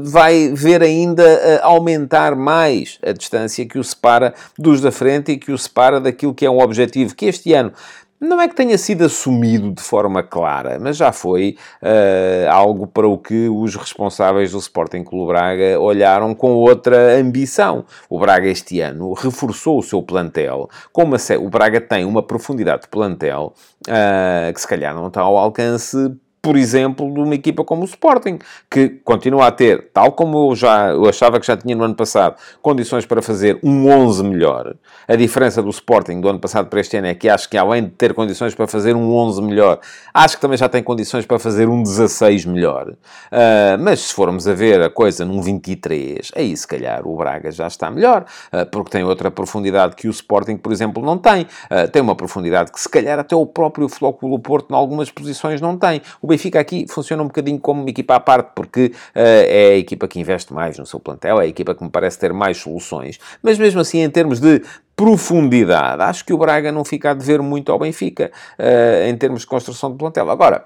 vai 0.02 0.50
ver 0.54 0.82
ainda 0.82 1.60
aumentar 1.62 2.34
mais 2.34 2.98
a 3.02 3.12
distância 3.12 3.66
que 3.66 3.78
o 3.78 3.84
separa 3.84 4.34
dos 4.58 4.80
da 4.80 4.90
frente 4.90 5.32
e 5.32 5.38
que 5.38 5.52
o 5.52 5.58
separa 5.58 6.00
daquilo 6.00 6.34
que 6.34 6.44
é 6.44 6.50
um 6.50 6.60
objetivo 6.60 7.14
que 7.14 7.26
este 7.26 7.52
ano 7.52 7.72
não 8.20 8.40
é 8.40 8.46
que 8.46 8.54
tenha 8.54 8.76
sido 8.76 9.04
assumido 9.04 9.72
de 9.72 9.80
forma 9.80 10.22
clara, 10.22 10.78
mas 10.78 10.96
já 10.96 11.10
foi 11.10 11.56
uh, 11.82 12.50
algo 12.50 12.86
para 12.86 13.08
o 13.08 13.16
que 13.16 13.48
os 13.48 13.74
responsáveis 13.74 14.52
do 14.52 14.58
Sporting 14.58 15.02
Clube 15.02 15.32
Braga 15.32 15.80
olharam 15.80 16.34
com 16.34 16.52
outra 16.52 17.18
ambição. 17.18 17.84
O 18.10 18.18
Braga 18.18 18.46
este 18.46 18.80
ano 18.80 19.14
reforçou 19.14 19.78
o 19.78 19.82
seu 19.82 20.02
plantel, 20.02 20.68
como 20.92 21.16
o 21.16 21.48
Braga 21.48 21.80
tem 21.80 22.04
uma 22.04 22.22
profundidade 22.22 22.82
de 22.82 22.88
plantel 22.88 23.54
uh, 23.88 24.52
que 24.52 24.60
se 24.60 24.68
calhar 24.68 24.94
não 24.94 25.08
está 25.08 25.22
ao 25.22 25.38
alcance 25.38 25.96
por 26.42 26.56
exemplo, 26.56 27.12
de 27.12 27.20
uma 27.20 27.34
equipa 27.34 27.64
como 27.64 27.82
o 27.82 27.84
Sporting, 27.84 28.38
que 28.70 28.88
continua 29.04 29.46
a 29.46 29.50
ter, 29.50 29.90
tal 29.92 30.12
como 30.12 30.50
eu 30.50 30.56
já 30.56 30.88
eu 30.88 31.08
achava 31.08 31.38
que 31.38 31.46
já 31.46 31.56
tinha 31.56 31.76
no 31.76 31.84
ano 31.84 31.94
passado, 31.94 32.36
condições 32.62 33.04
para 33.04 33.20
fazer 33.20 33.58
um 33.62 33.88
11 33.88 34.24
melhor. 34.24 34.74
A 35.06 35.16
diferença 35.16 35.62
do 35.62 35.70
Sporting 35.70 36.20
do 36.20 36.28
ano 36.28 36.38
passado 36.38 36.68
para 36.68 36.80
este 36.80 36.96
ano 36.96 37.08
é 37.08 37.14
que 37.14 37.28
acho 37.28 37.48
que 37.48 37.56
além 37.56 37.84
de 37.84 37.90
ter 37.90 38.14
condições 38.14 38.54
para 38.54 38.66
fazer 38.66 38.96
um 38.96 39.12
11 39.12 39.42
melhor, 39.42 39.80
acho 40.14 40.36
que 40.36 40.40
também 40.40 40.56
já 40.56 40.68
tem 40.68 40.82
condições 40.82 41.26
para 41.26 41.38
fazer 41.38 41.68
um 41.68 41.82
16 41.82 42.46
melhor. 42.46 42.90
Uh, 42.90 43.76
mas 43.80 44.00
se 44.00 44.14
formos 44.14 44.48
a 44.48 44.54
ver 44.54 44.80
a 44.80 44.90
coisa 44.90 45.24
num 45.24 45.42
23, 45.42 46.32
aí 46.34 46.56
se 46.56 46.66
calhar 46.66 47.06
o 47.06 47.16
Braga 47.16 47.50
já 47.50 47.66
está 47.66 47.90
melhor, 47.90 48.24
uh, 48.52 48.64
porque 48.70 48.90
tem 48.90 49.04
outra 49.04 49.30
profundidade 49.30 49.94
que 49.94 50.08
o 50.08 50.10
Sporting, 50.10 50.56
por 50.56 50.72
exemplo, 50.72 51.04
não 51.04 51.18
tem. 51.18 51.42
Uh, 51.42 51.90
tem 51.90 52.00
uma 52.00 52.14
profundidade 52.14 52.72
que 52.72 52.80
se 52.80 52.88
calhar 52.88 53.18
até 53.18 53.36
o 53.36 53.44
próprio 53.44 53.88
Flóculo 53.88 54.38
Porto, 54.38 54.72
em 54.72 54.74
algumas 54.74 55.10
posições, 55.10 55.60
não 55.60 55.76
tem. 55.76 56.00
O 56.22 56.29
Benfica 56.30 56.58
aqui 56.58 56.86
funciona 56.88 57.22
um 57.22 57.26
bocadinho 57.26 57.58
como 57.58 57.80
uma 57.80 57.90
equipa 57.90 58.14
à 58.14 58.20
parte, 58.20 58.50
porque 58.54 58.86
uh, 58.86 59.12
é 59.14 59.70
a 59.72 59.76
equipa 59.76 60.08
que 60.08 60.18
investe 60.18 60.52
mais 60.52 60.78
no 60.78 60.86
seu 60.86 60.98
plantel, 60.98 61.40
é 61.40 61.44
a 61.44 61.46
equipa 61.46 61.74
que 61.74 61.82
me 61.82 61.90
parece 61.90 62.18
ter 62.18 62.32
mais 62.32 62.56
soluções. 62.56 63.18
Mas 63.42 63.58
mesmo 63.58 63.80
assim, 63.80 64.00
em 64.00 64.10
termos 64.10 64.40
de 64.40 64.62
profundidade, 64.96 66.02
acho 66.02 66.24
que 66.24 66.32
o 66.32 66.38
Braga 66.38 66.70
não 66.70 66.84
fica 66.84 67.10
a 67.10 67.14
dever 67.14 67.40
muito 67.40 67.72
ao 67.72 67.78
Benfica, 67.78 68.30
uh, 68.58 69.08
em 69.08 69.16
termos 69.16 69.42
de 69.42 69.46
construção 69.46 69.90
de 69.90 69.98
plantel. 69.98 70.30
Agora, 70.30 70.64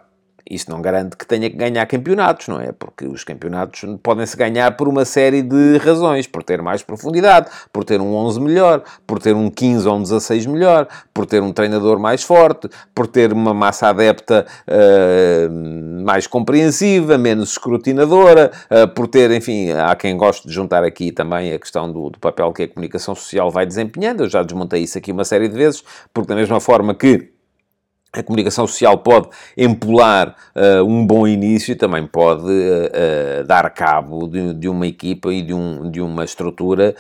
isso 0.49 0.71
não 0.71 0.83
garante 0.83 1.17
que 1.17 1.27
tenha 1.27 1.49
que 1.49 1.57
ganhar 1.57 1.87
campeonatos, 1.87 2.49
não 2.49 2.61
é? 2.61 2.71
Porque 2.73 3.07
os 3.07 3.25
campeonatos 3.25 3.83
podem-se 4.03 4.37
ganhar 4.37 4.77
por 4.77 4.87
uma 4.87 5.05
série 5.05 5.41
de 5.41 5.79
razões. 5.79 6.27
Por 6.27 6.43
ter 6.43 6.61
mais 6.61 6.83
profundidade, 6.83 7.49
por 7.73 7.85
ter 7.85 8.01
um 8.01 8.15
11 8.15 8.41
melhor, 8.41 8.83
por 9.07 9.19
ter 9.19 9.35
um 9.35 9.49
15 9.49 9.89
ou 9.89 9.97
um 9.97 10.03
16 10.03 10.47
melhor, 10.47 10.87
por 11.15 11.25
ter 11.25 11.43
um 11.43 11.53
treinador 11.53 11.99
mais 11.99 12.23
forte, 12.23 12.69
por 12.95 13.07
ter 13.07 13.33
uma 13.33 13.55
massa 13.55 13.89
adepta 13.89 14.47
uh, 14.69 16.05
mais 16.05 16.27
compreensiva, 16.27 17.17
menos 17.17 17.53
escrutinadora, 17.53 18.51
uh, 18.71 18.89
por 18.89 19.07
ter, 19.09 19.31
enfim, 19.31 19.71
há 19.71 19.95
quem 19.97 20.17
goste 20.17 20.47
de 20.47 20.53
juntar 20.53 20.85
aqui 20.85 21.11
também 21.11 21.53
a 21.53 21.59
questão 21.59 21.91
do, 21.91 22.11
do 22.11 22.19
papel 22.19 22.53
que 22.53 22.65
a 22.65 22.69
comunicação 22.69 23.15
social 23.15 23.51
vai 23.51 23.65
desempenhando. 23.65 24.25
Eu 24.25 24.29
já 24.29 24.43
desmontei 24.43 24.83
isso 24.83 24.99
aqui 24.99 25.11
uma 25.11 25.25
série 25.25 25.49
de 25.49 25.57
vezes, 25.57 25.83
porque 26.13 26.29
da 26.29 26.35
mesma 26.35 26.61
forma 26.61 26.95
que 26.95 27.34
a 28.15 28.23
comunicação 28.23 28.67
social 28.67 28.99
pode 28.99 29.29
empolar 29.57 30.37
uh, 30.55 30.85
um 30.85 31.05
bom 31.05 31.27
início 31.27 31.73
e 31.73 31.75
também 31.75 32.07
pode 32.07 32.45
uh, 32.45 33.43
uh, 33.43 33.45
dar 33.45 33.69
cabo 33.71 34.29
de, 34.29 34.55
de, 34.55 34.69
uma 34.69 34.87
equipa 34.87 35.33
e 35.33 35.43
de, 35.43 35.53
um, 35.53 35.91
de 35.91 36.01
uma 36.01 36.25
estrutura 36.25 36.95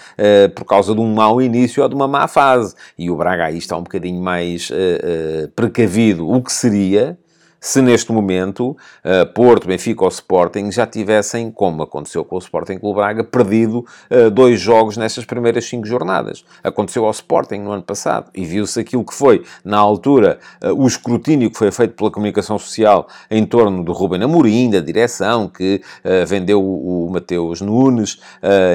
por 0.55 0.64
causa 0.64 0.94
de 0.94 1.00
um 1.00 1.14
mau 1.14 1.40
início 1.40 1.83
ou 1.83 1.88
de 1.88 1.94
uma 1.94 2.09
má 2.09 2.27
fase. 2.27 2.74
E 2.98 3.11
o 3.11 3.16
Braga 3.16 3.46
aí 3.46 3.59
está 3.59 3.77
um 3.77 3.83
bocadinho 3.83 4.20
mais 4.20 4.70
precavido, 5.55 6.29
o 6.29 6.42
que 6.42 6.53
seria 6.53 7.16
se 7.64 7.81
neste 7.81 8.12
momento 8.12 8.77
uh, 9.03 9.33
Porto, 9.33 9.66
Benfica 9.66 10.05
ou 10.05 10.11
Sporting 10.11 10.70
já 10.70 10.87
tivessem, 10.87 11.50
como 11.50 11.83
aconteceu 11.83 12.22
com 12.22 12.37
o 12.37 12.38
Sporting 12.38 12.77
Clube 12.77 12.96
Braga, 12.96 13.24
perdido 13.24 13.87
uh, 14.11 14.31
dois 14.31 14.61
jogos 14.61 14.98
nestas 14.98 15.24
primeiras 15.24 15.64
cinco 15.64 15.87
jornadas. 15.87 16.44
Aconteceu 16.62 17.07
ao 17.07 17.11
Sporting 17.11 17.61
no 17.61 17.72
ano 17.72 17.83
passado 17.83 18.31
e 18.35 18.44
viu-se 18.44 18.79
aquilo 18.79 19.03
que 19.03 19.14
foi, 19.14 19.44
na 19.64 19.79
altura, 19.79 20.38
uh, 20.62 20.74
o 20.74 20.87
escrutínio 20.87 21.50
que 21.50 21.57
foi 21.57 21.70
feito 21.70 21.94
pela 21.94 22.11
comunicação 22.11 22.59
social 22.59 23.09
em 23.31 23.46
torno 23.46 23.83
do 23.83 23.94
Ruben 23.94 24.22
Amorim, 24.22 24.68
da 24.68 24.81
direção, 24.81 25.48
que 25.48 25.81
vendeu 26.27 26.62
o, 26.62 27.09
Mateus 27.11 27.61
Nunes 27.61 28.20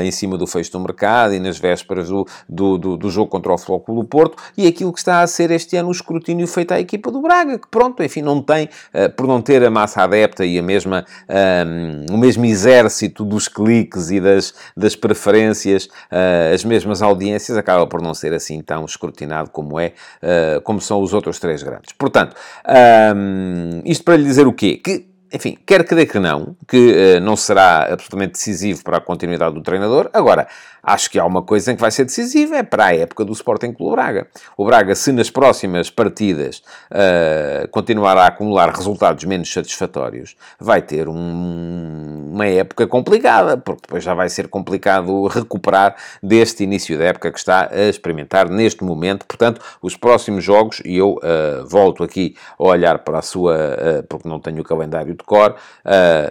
em 0.04 0.12
cima 0.12 0.38
do 0.38 0.48
fecho 0.48 0.72
do 0.72 0.80
mercado 0.80 1.34
e 1.34 1.40
nas 1.40 1.58
vésperas 1.60 2.10
do, 2.10 2.26
do, 2.48 2.78
do, 2.78 2.98
do 2.98 3.10
jogo 3.10 3.30
contra 3.30 3.54
o 3.54 3.58
Flóculo 3.58 4.04
Porto 4.04 4.42
e 4.58 4.66
aquilo 4.66 4.92
que 4.94 5.00
está 5.00 5.22
a 5.22 5.28
ser 5.28 5.52
este 5.52 5.76
ano 5.76 5.90
o 5.90 5.92
escrutínio 5.92 6.48
feito 6.48 6.72
à 6.72 6.80
equipa 6.80 7.12
do 7.12 7.22
Braga, 7.22 7.60
que 7.60 7.68
pronto, 7.68 8.02
enfim, 8.02 8.22
não 8.22 8.42
tem 8.42 8.70
eh, 8.70 8.79
por 9.16 9.28
não 9.28 9.42
ter 9.42 9.64
a 9.64 9.70
massa 9.70 10.04
adepta 10.04 10.46
e 10.46 10.58
a 10.58 10.64
mesma, 10.64 11.06
um, 11.28 11.34
ehm, 11.34 12.06
o 12.12 12.18
mesmo 12.18 12.46
exército 12.46 13.24
dos 13.24 13.48
cliques 13.48 14.12
e 14.12 14.20
das, 14.20 14.54
das 14.76 14.96
preferências, 14.96 15.86
uh, 15.86 16.54
as 16.54 16.64
mesmas 16.64 17.02
audiências, 17.02 17.58
acaba 17.58 17.86
por 17.88 18.02
não 18.02 18.14
ser 18.14 18.34
assim 18.34 18.62
tão 18.62 18.86
escrutinado 18.86 19.50
como 19.50 19.80
é, 19.80 19.94
uh, 20.22 20.62
como 20.62 20.80
são 20.80 21.02
os 21.02 21.14
outros 21.14 21.40
três 21.40 21.64
grandes. 21.64 21.94
Portanto, 21.98 22.36
um, 22.68 23.80
ehm, 23.80 23.82
isto 23.86 24.04
para 24.04 24.18
lhe 24.18 24.24
dizer 24.24 24.48
o 24.48 24.54
quê? 24.54 24.80
Que 24.84 25.09
enfim, 25.32 25.58
quer 25.66 25.84
que 25.86 25.94
dê 25.94 26.06
que 26.06 26.20
não, 26.20 26.56
que 26.68 27.18
uh, 27.18 27.22
não 27.22 27.36
será 27.36 27.92
absolutamente 27.92 28.34
decisivo 28.34 28.84
para 28.84 28.98
a 28.98 29.02
continuidade 29.02 29.54
do 29.54 29.62
treinador. 29.62 30.10
Agora, 30.14 30.48
acho 30.82 31.10
que 31.10 31.20
há 31.20 31.26
uma 31.26 31.44
coisa 31.44 31.72
em 31.72 31.76
que 31.76 31.82
vai 31.82 31.92
ser 31.92 32.06
decisiva, 32.06 32.58
é 32.58 32.64
para 32.64 32.86
a 32.86 32.96
época 32.96 33.24
do 33.24 33.34
Sporting 33.34 33.72
Clube 33.74 33.96
Braga. 33.96 34.28
O 34.58 34.66
Braga, 34.66 34.96
se 34.96 35.12
nas 35.12 35.30
próximas 35.30 35.90
partidas 35.90 36.64
uh, 36.92 37.68
continuar 37.70 38.18
a 38.18 38.28
acumular 38.28 38.74
resultados 38.76 39.24
menos 39.26 39.52
satisfatórios, 39.52 40.36
vai 40.60 40.82
ter 40.82 41.08
um, 41.08 42.32
uma 42.34 42.48
época 42.48 42.88
complicada, 42.88 43.58
porque 43.58 43.82
depois 43.84 44.04
já 44.04 44.14
vai 44.14 44.30
ser 44.30 44.48
complicado 44.48 45.28
recuperar 45.28 45.96
deste 46.24 46.64
início 46.64 46.98
da 46.98 47.06
época 47.06 47.32
que 47.32 47.38
está 47.38 47.70
a 47.72 47.90
experimentar 47.90 48.50
neste 48.50 48.84
momento. 48.84 49.26
Portanto, 49.28 49.62
os 49.82 49.96
próximos 49.96 50.44
jogos, 50.44 50.82
e 50.84 50.98
eu 50.98 51.16
uh, 51.18 51.68
volto 51.68 52.04
aqui 52.04 52.36
a 52.58 52.64
olhar 52.64 53.00
para 53.00 53.20
a 53.20 53.22
sua, 53.22 54.06
porque 54.08 54.28
não 54.28 54.40
tenho 54.40 54.62
o 54.62 54.64
calendário 54.64 55.19
de 55.20 55.24
cor, 55.24 55.56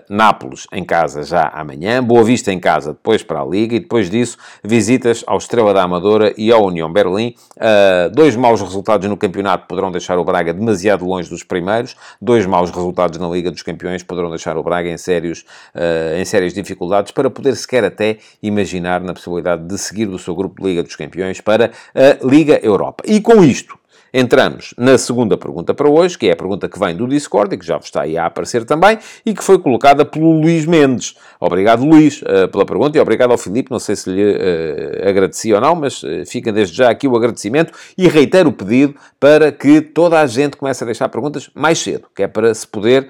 Nápoles 0.08 0.66
em 0.72 0.84
casa 0.84 1.22
já 1.22 1.48
amanhã, 1.48 2.02
Boa 2.02 2.24
Vista 2.24 2.52
em 2.52 2.58
casa 2.58 2.92
depois 2.92 3.22
para 3.22 3.40
a 3.40 3.44
Liga, 3.44 3.76
e 3.76 3.80
depois 3.80 4.10
disso 4.10 4.36
visitas 4.62 5.24
ao 5.26 5.38
Estrela 5.38 5.72
da 5.72 5.82
Amadora 5.82 6.32
e 6.36 6.50
ao 6.50 6.64
União 6.64 6.92
Berlim. 6.92 7.34
Uh, 7.56 8.10
dois 8.12 8.36
maus 8.36 8.60
resultados 8.60 9.08
no 9.08 9.16
campeonato 9.16 9.66
poderão 9.66 9.90
deixar 9.90 10.18
o 10.18 10.24
Braga 10.24 10.52
demasiado 10.52 11.04
longe 11.04 11.28
dos 11.28 11.42
primeiros. 11.42 11.96
Dois 12.20 12.46
maus 12.46 12.70
resultados 12.70 13.18
na 13.18 13.28
Liga 13.28 13.50
dos 13.50 13.62
Campeões 13.62 14.02
poderão 14.02 14.30
deixar 14.30 14.56
o 14.56 14.62
Braga 14.62 14.88
em, 14.88 14.98
sérios, 14.98 15.44
uh, 15.74 16.18
em 16.18 16.24
sérias 16.24 16.52
dificuldades 16.52 17.12
para 17.12 17.30
poder 17.30 17.54
sequer 17.56 17.84
até 17.84 18.18
imaginar 18.42 19.00
na 19.00 19.12
possibilidade 19.12 19.64
de 19.64 19.78
seguir 19.78 20.06
do 20.06 20.18
seu 20.18 20.34
grupo 20.34 20.62
de 20.62 20.68
Liga 20.68 20.82
dos 20.82 20.96
Campeões 20.96 21.40
para 21.40 21.70
a 21.94 22.26
Liga 22.26 22.58
Europa. 22.62 23.04
E 23.06 23.20
com 23.20 23.42
isto, 23.42 23.78
Entramos 24.18 24.74
na 24.76 24.98
segunda 24.98 25.36
pergunta 25.36 25.72
para 25.72 25.88
hoje, 25.88 26.18
que 26.18 26.26
é 26.26 26.32
a 26.32 26.36
pergunta 26.36 26.68
que 26.68 26.76
vem 26.76 26.96
do 26.96 27.06
Discord 27.06 27.54
e 27.54 27.58
que 27.58 27.64
já 27.64 27.76
vos 27.76 27.86
está 27.86 28.02
aí 28.02 28.18
a 28.18 28.26
aparecer 28.26 28.64
também 28.64 28.98
e 29.24 29.32
que 29.32 29.44
foi 29.44 29.60
colocada 29.60 30.04
pelo 30.04 30.32
Luís 30.40 30.66
Mendes. 30.66 31.14
Obrigado, 31.38 31.84
Luís, 31.84 32.20
uh, 32.22 32.48
pela 32.50 32.66
pergunta 32.66 32.98
e 32.98 33.00
obrigado 33.00 33.30
ao 33.30 33.38
Filipe. 33.38 33.70
Não 33.70 33.78
sei 33.78 33.94
se 33.94 34.10
lhe 34.10 34.24
uh, 34.24 35.08
agradeci 35.08 35.54
ou 35.54 35.60
não, 35.60 35.76
mas 35.76 36.02
uh, 36.02 36.26
fica 36.26 36.50
desde 36.50 36.76
já 36.76 36.90
aqui 36.90 37.06
o 37.06 37.14
agradecimento 37.14 37.72
e 37.96 38.08
reitero 38.08 38.48
o 38.48 38.52
pedido 38.52 38.96
para 39.20 39.52
que 39.52 39.80
toda 39.80 40.20
a 40.20 40.26
gente 40.26 40.56
comece 40.56 40.82
a 40.82 40.86
deixar 40.86 41.08
perguntas 41.10 41.48
mais 41.54 41.78
cedo, 41.78 42.08
que 42.12 42.24
é 42.24 42.26
para 42.26 42.52
se 42.52 42.66
poder 42.66 43.08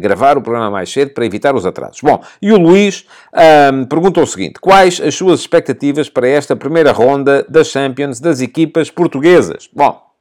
gravar 0.00 0.36
o 0.36 0.42
programa 0.42 0.72
mais 0.72 0.90
cedo 0.90 1.12
para 1.12 1.24
evitar 1.24 1.54
os 1.54 1.64
atrasos. 1.64 2.00
Bom, 2.02 2.20
e 2.40 2.50
o 2.50 2.58
Luís 2.58 3.06
um, 3.72 3.84
pergunta 3.84 4.20
o 4.20 4.26
seguinte: 4.26 4.54
quais 4.60 5.00
as 5.00 5.14
suas 5.14 5.38
expectativas 5.38 6.08
para 6.08 6.26
esta 6.26 6.56
primeira 6.56 6.90
ronda 6.90 7.46
das 7.48 7.68
Champions 7.68 8.18
das 8.18 8.40
equipas 8.40 8.90
portuguesas? 8.90 9.68
Bom. 9.72 10.11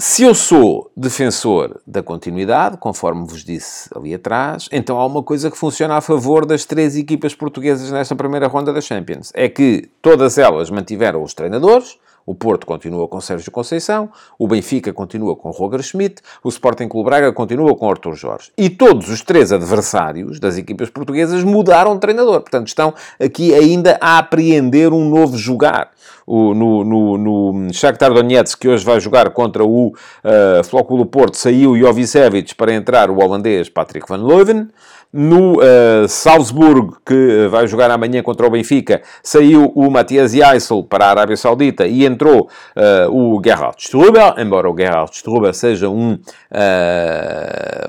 Se 0.00 0.22
eu 0.22 0.32
sou 0.32 0.92
defensor 0.96 1.80
da 1.84 2.04
continuidade, 2.04 2.76
conforme 2.76 3.26
vos 3.26 3.42
disse 3.42 3.90
ali 3.92 4.14
atrás, 4.14 4.68
então 4.70 4.96
há 4.96 5.04
uma 5.04 5.24
coisa 5.24 5.50
que 5.50 5.58
funciona 5.58 5.96
a 5.96 6.00
favor 6.00 6.46
das 6.46 6.64
três 6.64 6.94
equipas 6.94 7.34
portuguesas 7.34 7.90
nesta 7.90 8.14
primeira 8.14 8.46
ronda 8.46 8.72
da 8.72 8.80
Champions. 8.80 9.32
É 9.34 9.48
que 9.48 9.90
todas 10.00 10.38
elas 10.38 10.70
mantiveram 10.70 11.20
os 11.20 11.34
treinadores, 11.34 11.98
o 12.28 12.34
Porto 12.34 12.66
continua 12.66 13.08
com 13.08 13.22
Sérgio 13.22 13.50
Conceição, 13.50 14.10
o 14.38 14.46
Benfica 14.46 14.92
continua 14.92 15.34
com 15.34 15.50
Roger 15.50 15.82
Schmidt, 15.82 16.20
o 16.44 16.50
Sporting 16.50 16.86
Clube 16.86 17.08
Braga 17.08 17.32
continua 17.32 17.74
com 17.74 17.88
Artur 17.88 18.14
Jorge. 18.14 18.52
E 18.54 18.68
todos 18.68 19.08
os 19.08 19.22
três 19.22 19.50
adversários 19.50 20.38
das 20.38 20.58
equipas 20.58 20.90
portuguesas 20.90 21.42
mudaram 21.42 21.94
de 21.94 22.00
treinador. 22.00 22.42
Portanto, 22.42 22.66
estão 22.66 22.92
aqui 23.18 23.54
ainda 23.54 23.96
a 23.98 24.18
apreender 24.18 24.92
um 24.92 25.08
novo 25.08 25.38
jogar. 25.38 25.90
O, 26.26 26.52
no, 26.52 26.84
no, 26.84 27.16
no 27.16 27.72
Shakhtar 27.72 28.12
Donetsk, 28.12 28.60
que 28.60 28.68
hoje 28.68 28.84
vai 28.84 29.00
jogar 29.00 29.30
contra 29.30 29.64
o 29.64 29.86
uh, 29.86 30.62
Flóculo 30.64 31.06
Porto, 31.06 31.38
saiu 31.38 31.78
Jovicevic 31.78 32.54
para 32.54 32.74
entrar 32.74 33.08
o 33.08 33.18
holandês 33.18 33.70
Patrick 33.70 34.06
van 34.06 34.22
Leuven. 34.22 34.68
No 35.10 35.54
uh, 35.54 36.06
Salzburgo, 36.06 36.98
que 37.04 37.14
eh, 37.14 37.48
vai 37.48 37.66
jogar 37.66 37.90
amanhã 37.90 38.22
contra 38.22 38.46
o 38.46 38.50
Benfica, 38.50 39.00
saiu 39.22 39.72
o 39.74 39.90
Matias 39.90 40.32
Jaissel 40.32 40.82
para 40.82 41.06
a 41.06 41.10
Arábia 41.10 41.34
Saudita 41.34 41.86
e 41.86 42.04
entrou 42.04 42.50
uh, 42.76 43.10
o 43.10 43.40
Gerhard 43.42 43.76
Struber, 43.78 44.34
embora 44.36 44.70
o 44.70 44.76
Gerhard 44.76 45.10
Struber 45.16 45.54
seja 45.54 45.88
um 45.88 46.12
uh, 46.12 46.18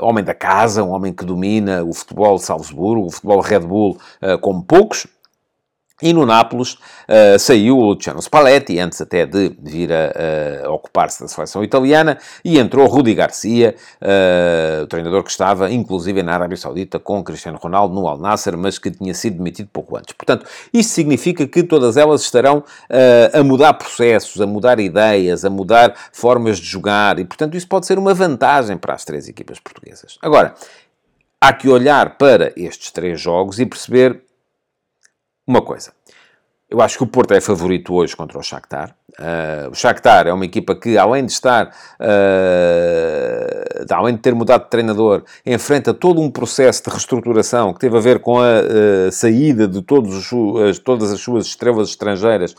homem 0.01 0.23
da 0.23 0.33
casa, 0.33 0.81
um 0.81 0.91
homem 0.91 1.11
que 1.11 1.25
domina 1.25 1.83
o 1.83 1.93
futebol 1.93 2.37
de 2.37 2.43
Salzburgo, 2.43 3.07
o 3.07 3.11
futebol 3.11 3.41
Red 3.41 3.59
Bull 3.59 3.97
como 4.39 4.63
poucos, 4.63 5.05
E 6.01 6.13
no 6.13 6.25
Nápoles 6.25 6.73
uh, 6.73 7.37
saiu 7.37 7.77
o 7.77 7.93
Luciano 7.93 8.21
Spalletti, 8.21 8.79
antes 8.79 9.01
até 9.01 9.25
de 9.25 9.55
vir 9.61 9.91
a, 9.91 10.65
a 10.65 10.71
ocupar-se 10.71 11.21
da 11.21 11.27
seleção 11.27 11.63
italiana, 11.63 12.17
e 12.43 12.57
entrou 12.57 12.87
Rudi 12.87 13.13
Garcia, 13.13 13.75
uh, 14.01 14.83
o 14.83 14.87
treinador 14.87 15.23
que 15.23 15.31
estava, 15.31 15.69
inclusive, 15.71 16.23
na 16.23 16.33
Arábia 16.33 16.57
Saudita 16.57 16.99
com 16.99 17.23
Cristiano 17.23 17.57
Ronaldo 17.61 17.93
no 17.93 18.07
Al 18.07 18.17
Nasser, 18.17 18.57
mas 18.57 18.79
que 18.79 18.91
tinha 18.91 19.13
sido 19.13 19.37
demitido 19.37 19.69
pouco 19.71 19.97
antes. 19.97 20.13
Portanto, 20.13 20.45
isto 20.73 20.93
significa 20.93 21.47
que 21.47 21.63
todas 21.63 21.97
elas 21.97 22.21
estarão 22.21 22.59
uh, 22.59 23.39
a 23.39 23.43
mudar 23.43 23.73
processos, 23.73 24.41
a 24.41 24.47
mudar 24.47 24.79
ideias, 24.79 25.43
a 25.43 25.49
mudar 25.49 25.93
formas 26.13 26.59
de 26.59 26.65
jogar, 26.65 27.19
e, 27.19 27.25
portanto, 27.25 27.57
isso 27.57 27.67
pode 27.67 27.85
ser 27.85 27.99
uma 27.99 28.13
vantagem 28.13 28.77
para 28.77 28.93
as 28.93 29.03
três 29.03 29.27
equipas 29.27 29.59
portuguesas. 29.59 30.17
Agora, 30.21 30.53
há 31.41 31.53
que 31.53 31.67
olhar 31.67 32.17
para 32.17 32.53
estes 32.55 32.91
três 32.91 33.19
jogos 33.19 33.59
e 33.59 33.65
perceber 33.65 34.28
uma 35.49 35.63
coisa. 35.63 35.91
Eu 36.69 36.81
acho 36.81 36.97
que 36.97 37.03
o 37.03 37.07
Porto 37.07 37.33
é 37.33 37.41
favorito 37.41 37.95
hoje 37.95 38.15
contra 38.15 38.37
o 38.37 38.43
Shakhtar. 38.43 38.95
Uh, 39.19 39.71
o 39.71 39.75
Shakhtar 39.75 40.27
é 40.27 40.33
uma 40.33 40.45
equipa 40.45 40.75
que, 40.75 40.97
além 40.97 41.25
de 41.25 41.31
estar, 41.31 41.73
uh, 41.99 43.85
além 43.91 44.13
de 44.15 44.21
ter 44.21 44.35
mudado 44.35 44.65
de 44.65 44.69
treinador, 44.69 45.23
enfrenta 45.43 45.93
todo 45.95 46.21
um 46.21 46.29
processo 46.29 46.83
de 46.83 46.91
reestruturação 46.91 47.73
que 47.73 47.79
teve 47.79 47.97
a 47.97 47.99
ver 47.99 48.19
com 48.19 48.39
a 48.39 48.43
uh, 48.43 49.11
saída 49.11 49.67
de 49.67 49.81
todos 49.81 50.31
os, 50.31 50.79
todas 50.79 51.11
as 51.11 51.19
suas 51.19 51.47
estrelas 51.47 51.89
estrangeiras 51.89 52.55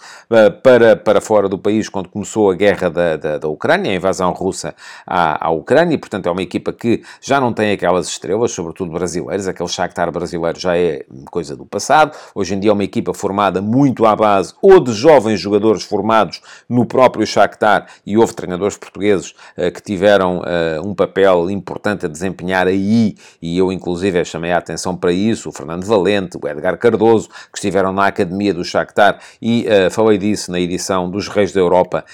para, 0.61 0.96
para 0.96 1.20
fora 1.20 1.49
do 1.49 1.57
país 1.57 1.88
quando 1.88 2.09
começou 2.09 2.51
a 2.51 2.55
guerra 2.55 2.90
da, 2.90 3.16
da, 3.16 3.38
da 3.38 3.49
Ucrânia, 3.49 3.92
a 3.92 3.94
invasão 3.94 4.33
russa 4.33 4.75
à, 5.07 5.46
à, 5.46 5.51
Ucrânia, 5.51 5.94
e, 5.94 5.99
portanto, 5.99 6.27
é 6.27 6.33
uma 6.33 6.42
equipa 6.42 6.73
que 6.73 7.03
já 7.20 7.40
não 7.40 7.53
tem 7.53 7.70
aquelas 7.73 8.09
estrelas, 8.09 8.51
sobretudo 8.51 8.90
brasileiras. 8.90 9.46
Aquele 9.46 9.68
Shakhtar 9.68 10.11
brasileiro 10.11 10.59
já 10.59 10.77
é 10.77 11.05
coisa 11.31 11.57
do 11.57 11.64
passado. 11.64 12.16
Hoje 12.35 12.55
em 12.55 12.61
dia 12.61 12.70
é 12.70 12.75
uma 12.75 12.85
equipa 12.85 13.14
formada 13.14 13.62
muito 13.62 14.00
à 14.07 14.17
base 14.17 14.55
ou 14.63 14.81
de 14.81 14.93
jovens 14.93 15.41
jogadores 15.41 15.83
formados 15.83 16.41
no 16.69 16.85
próprio 16.85 17.27
Shakhtar, 17.27 17.87
e 18.07 18.17
houve 18.17 18.35
treinadores 18.35 18.77
portugueses 18.77 19.35
uh, 19.57 19.71
que 19.73 19.83
tiveram 19.83 20.39
uh, 20.39 20.87
um 20.87 20.95
papel 20.95 21.51
importante 21.51 22.07
a 22.07 22.09
desempenhar 22.09 22.67
aí, 22.67 23.17
e 23.41 23.59
eu 23.59 23.73
inclusive 23.73 24.25
chamei 24.25 24.53
a 24.53 24.59
atenção 24.59 24.97
para 24.97 25.13
isso, 25.13 25.49
o 25.49 25.53
Fernando 25.53 25.85
Valente, 25.85 26.39
o 26.41 26.49
Edgar 26.49 26.77
Cardoso, 26.79 27.29
que 27.29 27.59
estiveram 27.59 27.93
na 27.93 28.07
academia 28.07 28.55
do 28.55 28.65
Shakhtar, 28.65 29.19
e 29.41 29.67
uh, 29.67 29.91
falei 29.91 30.19
disso 30.19 30.51
na 30.51 30.61
edição 30.61 31.11
dos 31.11 31.29
Reis 31.29 31.53
da 31.53 31.61
Europa, 31.61 32.05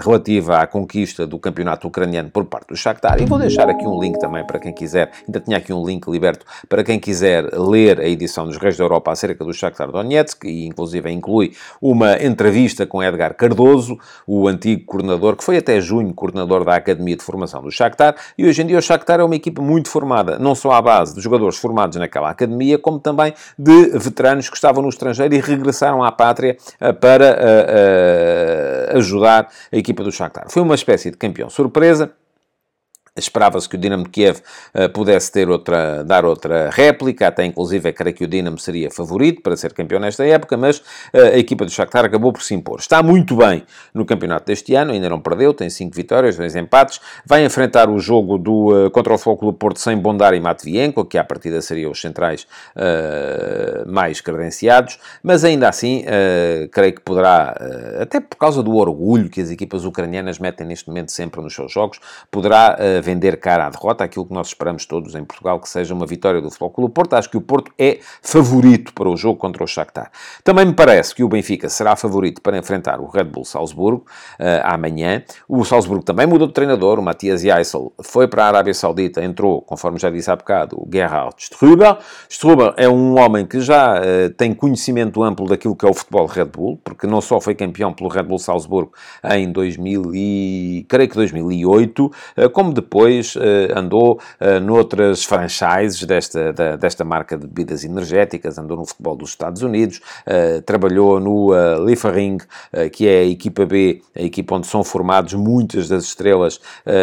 relativa 0.00 0.58
à 0.58 0.66
conquista 0.66 1.26
do 1.26 1.38
campeonato 1.38 1.86
ucraniano 1.88 2.30
por 2.30 2.44
parte 2.44 2.68
do 2.68 2.76
Shakhtar, 2.76 3.20
e 3.20 3.26
vou 3.26 3.38
deixar 3.38 3.68
aqui 3.68 3.86
um 3.86 4.00
link 4.00 4.18
também 4.18 4.44
para 4.46 4.58
quem 4.58 4.72
quiser, 4.72 5.10
ainda 5.26 5.40
tinha 5.40 5.56
aqui 5.56 5.72
um 5.72 5.84
link 5.84 6.08
liberto, 6.08 6.44
para 6.68 6.82
quem 6.84 6.98
quiser 6.98 7.44
ler 7.52 8.00
a 8.00 8.08
edição 8.08 8.46
dos 8.46 8.56
Reis 8.56 8.76
da 8.76 8.84
Europa 8.84 9.12
acerca 9.12 9.44
do 9.44 9.52
Shakhtar 9.52 9.90
Donetsk, 9.90 10.15
e 10.44 10.66
inclusive 10.66 11.10
inclui 11.10 11.52
uma 11.80 12.22
entrevista 12.22 12.86
com 12.86 13.02
Edgar 13.02 13.34
Cardoso, 13.34 13.98
o 14.26 14.48
antigo 14.48 14.84
coordenador, 14.84 15.36
que 15.36 15.44
foi 15.44 15.58
até 15.58 15.80
junho 15.80 16.12
coordenador 16.14 16.64
da 16.64 16.74
Academia 16.74 17.16
de 17.16 17.22
Formação 17.22 17.62
do 17.62 17.70
Shakhtar, 17.70 18.16
e 18.36 18.46
hoje 18.46 18.62
em 18.62 18.66
dia 18.66 18.78
o 18.78 18.82
Shakhtar 18.82 19.20
é 19.20 19.24
uma 19.24 19.36
equipa 19.36 19.62
muito 19.62 19.88
formada, 19.88 20.38
não 20.38 20.54
só 20.54 20.72
à 20.72 20.82
base 20.82 21.14
de 21.14 21.20
jogadores 21.20 21.58
formados 21.58 21.96
naquela 21.96 22.30
academia, 22.30 22.78
como 22.78 22.98
também 22.98 23.32
de 23.58 23.98
veteranos 23.98 24.48
que 24.48 24.56
estavam 24.56 24.82
no 24.82 24.88
estrangeiro 24.88 25.34
e 25.34 25.40
regressaram 25.40 26.02
à 26.02 26.12
pátria 26.12 26.56
eh, 26.80 26.92
para 26.92 27.32
uh, 27.32 28.94
uh, 28.94 28.98
ajudar 28.98 29.48
a 29.72 29.76
equipa 29.76 30.02
do 30.02 30.12
Shakhtar. 30.12 30.46
Foi 30.48 30.62
uma 30.62 30.74
espécie 30.74 31.10
de 31.10 31.16
campeão 31.16 31.48
surpresa, 31.50 32.12
Esperava-se 33.16 33.68
que 33.68 33.76
o 33.76 33.78
Dinamo 33.78 34.04
de 34.04 34.10
Kiev 34.10 34.38
uh, 34.74 34.88
pudesse 34.90 35.32
ter 35.32 35.48
outra, 35.48 36.04
dar 36.04 36.24
outra 36.24 36.68
réplica, 36.70 37.28
até 37.28 37.44
inclusive 37.44 37.92
creio 37.92 38.14
que 38.14 38.24
o 38.24 38.28
Dinamo 38.28 38.58
seria 38.58 38.90
favorito 38.90 39.40
para 39.40 39.56
ser 39.56 39.72
campeão 39.72 39.98
nesta 39.98 40.24
época, 40.26 40.56
mas 40.56 40.78
uh, 40.78 41.32
a 41.32 41.38
equipa 41.38 41.64
do 41.64 41.70
Shakhtar 41.70 42.04
acabou 42.04 42.32
por 42.32 42.42
se 42.42 42.54
impor. 42.54 42.78
Está 42.78 43.02
muito 43.02 43.36
bem 43.36 43.64
no 43.94 44.04
campeonato 44.04 44.46
deste 44.46 44.74
ano, 44.74 44.92
ainda 44.92 45.08
não 45.08 45.20
perdeu, 45.20 45.54
tem 45.54 45.70
5 45.70 45.94
vitórias, 45.96 46.36
2 46.36 46.56
empates, 46.56 47.00
vai 47.24 47.44
enfrentar 47.44 47.88
o 47.88 47.98
jogo 47.98 48.36
do, 48.36 48.86
uh, 48.86 48.90
contra 48.90 49.14
o 49.14 49.36
do 49.36 49.52
Porto 49.52 49.80
sem 49.80 49.96
Bondar 49.96 50.34
e 50.34 50.40
Matvienko, 50.40 51.04
que 51.04 51.16
à 51.16 51.24
partida 51.24 51.60
seriam 51.62 51.90
os 51.90 52.00
centrais 52.00 52.46
mais 53.86 54.20
credenciados, 54.20 54.98
mas 55.22 55.44
ainda 55.44 55.68
assim 55.68 56.04
creio 56.70 56.94
que 56.94 57.00
poderá, 57.00 57.56
até 58.00 58.20
por 58.20 58.36
causa 58.36 58.62
do 58.62 58.74
orgulho 58.76 59.28
que 59.28 59.40
as 59.40 59.50
equipas 59.50 59.84
ucranianas 59.84 60.38
metem 60.38 60.66
neste 60.66 60.88
momento 60.88 61.12
sempre 61.12 61.40
nos 61.40 61.54
seus 61.54 61.72
jogos, 61.72 61.98
poderá 62.30 62.76
vender 63.06 63.38
cara 63.38 63.66
à 63.66 63.70
derrota, 63.70 64.04
aquilo 64.04 64.26
que 64.26 64.34
nós 64.34 64.48
esperamos 64.48 64.84
todos 64.84 65.14
em 65.14 65.24
Portugal, 65.24 65.60
que 65.60 65.68
seja 65.68 65.94
uma 65.94 66.06
vitória 66.06 66.40
do 66.40 66.50
Futebol 66.50 66.70
Clube 66.70 66.94
Porto. 66.94 67.14
Acho 67.14 67.30
que 67.30 67.36
o 67.36 67.40
Porto 67.40 67.70
é 67.78 68.00
favorito 68.20 68.92
para 68.92 69.08
o 69.08 69.16
jogo 69.16 69.38
contra 69.38 69.62
o 69.62 69.66
Shakhtar. 69.66 70.10
Também 70.42 70.66
me 70.66 70.74
parece 70.74 71.14
que 71.14 71.22
o 71.22 71.28
Benfica 71.28 71.68
será 71.68 71.94
favorito 71.94 72.42
para 72.42 72.58
enfrentar 72.58 73.00
o 73.00 73.06
Red 73.06 73.24
Bull 73.24 73.44
Salzburgo 73.44 74.04
uh, 74.40 74.44
amanhã. 74.64 75.22
O 75.48 75.64
Salzburgo 75.64 76.04
também 76.04 76.26
mudou 76.26 76.48
de 76.48 76.52
treinador, 76.52 76.98
o 76.98 77.02
Matias 77.02 77.42
Jaissel 77.42 77.92
foi 78.02 78.26
para 78.26 78.44
a 78.44 78.48
Arábia 78.48 78.74
Saudita, 78.74 79.22
entrou, 79.22 79.62
conforme 79.62 79.98
já 79.98 80.10
disse 80.10 80.30
há 80.30 80.36
bocado, 80.36 80.76
o 80.76 80.88
Gerhard 80.92 81.34
Struber. 81.38 81.98
Struber 82.28 82.74
é 82.76 82.88
um 82.88 83.18
homem 83.18 83.46
que 83.46 83.60
já 83.60 84.00
uh, 84.00 84.30
tem 84.36 84.52
conhecimento 84.52 85.22
amplo 85.22 85.46
daquilo 85.46 85.76
que 85.76 85.86
é 85.86 85.88
o 85.88 85.94
futebol 85.94 86.26
Red 86.26 86.46
Bull, 86.46 86.80
porque 86.82 87.06
não 87.06 87.20
só 87.20 87.40
foi 87.40 87.54
campeão 87.54 87.92
pelo 87.92 88.08
Red 88.08 88.24
Bull 88.24 88.38
Salzburgo 88.38 88.92
em 89.24 89.52
2000 89.52 90.14
e, 90.14 90.86
creio 90.88 91.08
que 91.08 91.14
2008, 91.14 92.06
uh, 92.06 92.50
como 92.50 92.72
depois 92.72 92.95
depois 92.96 93.36
uh, 93.36 93.40
andou 93.76 94.18
uh, 94.40 94.58
noutras 94.58 95.22
franchises 95.22 96.02
desta, 96.04 96.50
da, 96.50 96.76
desta 96.76 97.04
marca 97.04 97.36
de 97.36 97.46
bebidas 97.46 97.84
energéticas, 97.84 98.56
andou 98.56 98.74
no 98.74 98.86
futebol 98.86 99.14
dos 99.14 99.28
Estados 99.30 99.60
Unidos, 99.60 100.00
uh, 100.26 100.62
trabalhou 100.62 101.20
no 101.20 101.52
uh, 101.52 101.84
Liefering, 101.84 102.38
que 102.92 103.06
é 103.06 103.20
a 103.20 103.24
equipa 103.24 103.66
B, 103.66 104.00
a 104.14 104.22
equipa 104.22 104.54
onde 104.54 104.66
são 104.66 104.82
formados 104.82 105.34
muitas 105.34 105.88
das 105.88 106.04
estrelas 106.04 106.60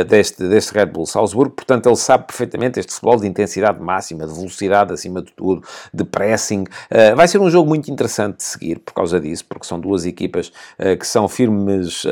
deste, 0.07 0.47
deste 0.47 0.73
Red 0.73 0.87
Bull 0.87 1.05
Salzburgo, 1.05 1.53
portanto 1.55 1.87
ele 1.87 1.95
sabe 1.95 2.25
perfeitamente 2.27 2.79
este 2.79 2.93
futebol 2.93 3.19
de 3.19 3.27
intensidade 3.27 3.79
máxima, 3.81 4.25
de 4.25 4.33
velocidade 4.33 4.93
acima 4.93 5.21
de 5.21 5.31
tudo, 5.33 5.63
de 5.93 6.03
pressing. 6.03 6.65
vai 7.15 7.27
ser 7.27 7.39
um 7.39 7.49
jogo 7.49 7.67
muito 7.67 7.89
interessante 7.91 8.37
de 8.37 8.43
seguir 8.43 8.79
por 8.79 8.93
causa 8.93 9.19
disso, 9.19 9.45
porque 9.47 9.65
são 9.65 9.79
duas 9.79 10.05
equipas 10.05 10.51
que 10.99 11.07
são 11.07 11.27
firmes 11.27 12.05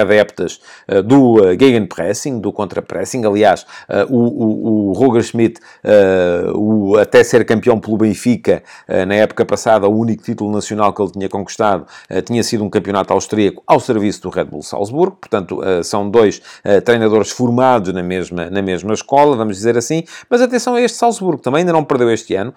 adeptas 0.00 0.60
do 1.04 1.36
gegenpressing, 1.58 2.40
do 2.40 2.52
contra 2.52 2.82
pressing. 2.88 3.24
Aliás, 3.24 3.62
uh, 3.88 4.12
o, 4.12 4.18
o, 4.18 4.88
o 4.88 4.92
Roger 4.92 5.22
Schmidt, 5.22 5.60
uh, 5.84 6.58
o, 6.58 6.96
até 6.96 7.22
ser 7.22 7.44
campeão 7.44 7.78
pelo 7.78 7.98
Benfica, 7.98 8.62
uh, 8.88 9.06
na 9.06 9.14
época 9.14 9.44
passada, 9.44 9.86
o 9.86 9.96
único 9.96 10.22
título 10.22 10.50
nacional 10.50 10.92
que 10.92 11.02
ele 11.02 11.12
tinha 11.12 11.28
conquistado 11.28 11.86
tinha 12.24 12.42
sido 12.42 12.64
um 12.64 12.70
campeonato 12.70 13.12
austríaco 13.12 13.62
ao 13.66 13.78
serviço 13.78 14.22
do 14.22 14.30
Red 14.30 14.46
Bull 14.46 14.62
Salzburgo. 14.62 15.18
Portanto, 15.20 15.60
são 15.84 16.08
dois 16.08 16.40
treinadores 16.84 17.30
formados 17.30 17.92
na 17.92 18.02
mesma, 18.02 18.48
na 18.48 18.62
mesma 18.62 18.94
escola, 18.94 19.36
vamos 19.36 19.56
dizer 19.56 19.76
assim. 19.76 20.04
Mas 20.30 20.40
atenção 20.40 20.74
a 20.74 20.80
este 20.80 20.96
Salzburgo, 20.96 21.42
também 21.42 21.60
ainda 21.60 21.72
não 21.72 21.84
perdeu 21.84 22.10
este 22.10 22.34
ano. 22.34 22.54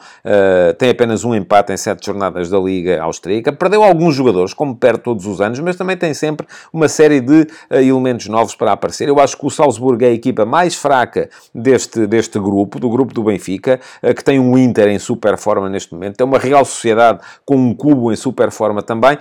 tem 0.78 0.90
apenas 0.90 1.26
um 1.26 1.36
empate 1.36 1.74
em 1.74 1.78
sete 1.78 2.06
jornadas 2.06 2.50
da 2.50 2.58
Liga 2.58 3.02
Austríaca. 3.02 3.52
Perdeu 3.52 3.84
alguns 3.84 4.16
jogadores, 4.16 4.54
como 4.54 4.76
perde 4.76 5.00
todos 5.00 5.26
os 5.26 5.42
anos, 5.42 5.60
mas 5.60 5.76
também 5.76 5.98
tem 5.98 6.14
sempre 6.14 6.48
uma 6.72 6.88
série 6.88 7.20
de 7.20 7.48
elementos 7.70 8.28
novos 8.28 8.56
para 8.56 8.72
aparecer. 8.72 9.10
Eu 9.10 9.20
acho 9.20 9.38
que 9.38 9.46
o 9.46 9.50
Salzburgo 9.50 10.06
é 10.06 10.14
equipa 10.22 10.46
mais 10.46 10.76
fraca 10.76 11.30
deste, 11.54 12.06
deste 12.06 12.40
grupo, 12.40 12.80
do 12.80 12.90
grupo 12.90 13.14
do 13.14 13.24
Benfica, 13.24 13.80
eh, 14.02 14.14
que 14.14 14.24
tem 14.24 14.40
um 14.40 14.58
Inter 14.58 14.88
em 14.88 15.00
super 15.00 15.38
forma 15.38 15.68
neste 15.70 15.94
momento, 15.94 16.18
tem 16.18 16.26
uma 16.26 16.38
Real 16.38 16.64
Sociedade 16.64 17.20
com 17.44 17.56
um 17.56 17.74
Cubo 17.74 18.12
em 18.12 18.16
super 18.16 18.52
forma 18.52 18.84
também, 18.84 19.18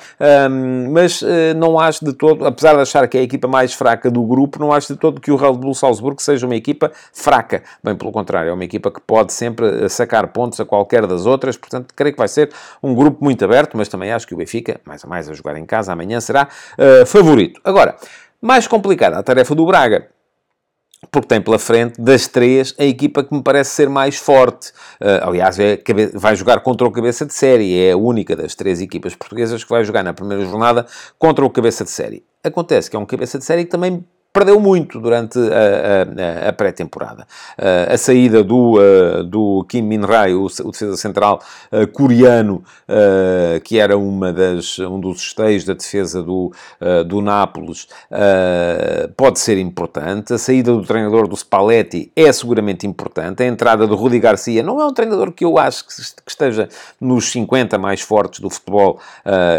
mas 0.92 1.22
eh, 1.22 1.54
não 1.54 1.78
acho 1.78 2.04
de 2.04 2.12
todo, 2.12 2.46
apesar 2.46 2.74
de 2.74 2.82
achar 2.82 3.08
que 3.08 3.16
é 3.16 3.20
a 3.20 3.24
equipa 3.24 3.48
mais 3.48 3.72
fraca 3.72 4.10
do 4.10 4.22
grupo, 4.22 4.60
não 4.60 4.72
acho 4.72 4.92
de 4.92 4.98
todo 4.98 5.20
que 5.20 5.32
o 5.32 5.36
Red 5.36 5.52
Bull 5.54 5.74
Salzburgo 5.74 6.20
seja 6.20 6.46
uma 6.46 6.56
equipa 6.56 6.92
fraca. 7.12 7.62
Bem 7.82 7.96
pelo 7.96 8.12
contrário, 8.12 8.50
é 8.50 8.52
uma 8.52 8.64
equipa 8.64 8.90
que 8.90 9.00
pode 9.00 9.32
sempre 9.32 9.84
eh, 9.84 9.88
sacar 9.88 10.28
pontos 10.28 10.60
a 10.60 10.64
qualquer 10.64 11.06
das 11.06 11.24
outras, 11.24 11.56
portanto, 11.56 11.94
creio 11.96 12.12
que 12.12 12.18
vai 12.18 12.28
ser 12.28 12.50
um 12.82 12.94
grupo 12.94 13.24
muito 13.24 13.44
aberto, 13.44 13.76
mas 13.76 13.88
também 13.88 14.12
acho 14.12 14.26
que 14.26 14.34
o 14.34 14.36
Benfica, 14.36 14.80
mais 14.84 15.02
ou 15.02 15.10
mais 15.10 15.28
a 15.28 15.32
jogar 15.32 15.56
em 15.56 15.64
casa 15.64 15.92
amanhã, 15.92 16.20
será 16.20 16.48
favorito. 17.06 17.60
Agora, 17.64 17.96
mais 18.40 18.66
complicada 18.66 19.18
a 19.18 19.22
tarefa 19.22 19.54
do 19.54 19.66
Braga 19.66 20.08
porque 21.10 21.28
tem 21.28 21.40
pela 21.40 21.58
frente, 21.58 22.00
das 22.00 22.26
três, 22.26 22.74
a 22.78 22.84
equipa 22.84 23.24
que 23.24 23.34
me 23.34 23.42
parece 23.42 23.70
ser 23.70 23.88
mais 23.88 24.16
forte. 24.16 24.70
Uh, 25.00 25.28
aliás, 25.28 25.58
é, 25.58 25.78
vai 26.14 26.36
jogar 26.36 26.60
contra 26.60 26.86
o 26.86 26.90
cabeça 26.90 27.24
de 27.24 27.32
série. 27.32 27.78
É 27.78 27.92
a 27.92 27.96
única 27.96 28.36
das 28.36 28.54
três 28.54 28.80
equipas 28.80 29.14
portuguesas 29.14 29.64
que 29.64 29.70
vai 29.70 29.82
jogar 29.84 30.02
na 30.02 30.12
primeira 30.12 30.44
jornada 30.44 30.86
contra 31.18 31.44
o 31.44 31.50
cabeça 31.50 31.84
de 31.84 31.90
série. 31.90 32.24
Acontece 32.44 32.90
que 32.90 32.96
é 32.96 32.98
um 32.98 33.06
cabeça 33.06 33.38
de 33.38 33.44
série 33.44 33.64
que 33.64 33.70
também 33.70 34.04
perdeu 34.32 34.60
muito 34.60 35.00
durante 35.00 35.38
a, 35.38 36.46
a, 36.46 36.48
a 36.48 36.52
pré-temporada. 36.52 37.26
Uh, 37.58 37.94
a 37.94 37.98
saída 37.98 38.44
do, 38.44 38.78
uh, 38.78 39.24
do 39.24 39.64
Kim 39.68 39.82
Min-rae, 39.82 40.34
o, 40.34 40.46
o, 40.46 40.70
defesa 40.70 40.96
central 40.96 41.42
uh, 41.72 41.86
coreano, 41.88 42.62
que 43.64 43.78
era 43.78 43.96
uma 43.96 44.32
das, 44.32 44.78
um 44.78 44.98
dos 44.98 45.20
esteios 45.22 45.64
da 45.64 45.74
defesa 45.74 46.22
do, 46.22 46.52
do 47.06 47.20
Nápoles, 47.20 47.86
pode 49.16 49.38
ser 49.38 49.58
importante. 49.58 50.34
A 50.34 50.38
saída 50.38 50.72
do 50.72 50.82
treinador 50.82 51.28
do 51.28 51.36
Spalletti 51.36 52.10
é 52.16 52.32
seguramente 52.32 52.86
importante. 52.86 53.42
A 53.42 53.46
entrada 53.46 53.86
do 53.86 53.94
Rudi 53.94 54.18
Garcia 54.18 54.62
não 54.62 54.80
é 54.80 54.86
um 54.86 54.92
treinador 54.92 55.32
que 55.32 55.44
eu 55.44 55.56
acho 55.56 55.86
que 55.86 55.92
esteja 56.26 56.68
nos 57.00 57.30
50 57.30 57.78
mais 57.78 58.00
fortes 58.00 58.40
do 58.40 58.50
futebol 58.50 58.98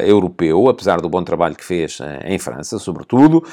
europeu, 0.06 0.68
apesar 0.68 1.00
do 1.00 1.10
bom 1.10 1.24
trabalho 1.24 1.56
que 1.56 1.66
fez 1.66 2.00
em 2.26 2.38
França, 2.38 2.78
sobretudo. 2.78 3.44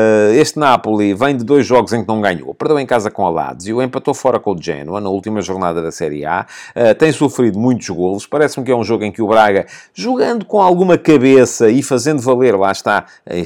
Uh, 0.00 0.32
este 0.34 0.58
Napoli 0.58 1.12
vem 1.14 1.36
de 1.36 1.44
dois 1.44 1.66
jogos 1.66 1.92
em 1.92 2.02
que 2.02 2.08
não 2.08 2.20
ganhou. 2.20 2.54
Perdeu 2.54 2.78
em 2.78 2.86
casa 2.86 3.10
com 3.10 3.26
a 3.26 3.30
Lazio, 3.30 3.82
empatou 3.82 4.14
fora 4.14 4.40
com 4.40 4.52
o 4.52 4.60
Genoa 4.60 5.00
na 5.00 5.10
última 5.10 5.42
jornada 5.42 5.82
da 5.82 5.90
Série 5.90 6.24
A. 6.24 6.46
Uh, 6.74 6.94
tem 6.94 7.12
sofrido 7.12 7.58
muitos 7.58 7.88
golos. 7.88 8.26
Parece-me 8.26 8.64
que 8.64 8.72
é 8.72 8.76
um 8.76 8.84
jogo 8.84 9.04
em 9.04 9.12
que 9.12 9.20
o 9.20 9.26
Braga, 9.26 9.66
jogando 9.94 10.44
com 10.44 10.60
alguma 10.60 10.96
cabeça 10.96 11.68
e 11.68 11.82
fazendo 11.82 12.22
valer, 12.22 12.56
lá 12.56 12.72
está, 12.72 13.04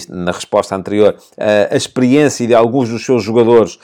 na 0.09 0.33
resposta 0.33 0.77
anterior, 0.77 1.15
uh, 1.15 1.73
a 1.73 1.77
experiência 1.77 2.47
de 2.47 2.55
alguns 2.55 2.89
dos 2.89 3.05
seus 3.05 3.23
jogadores, 3.23 3.79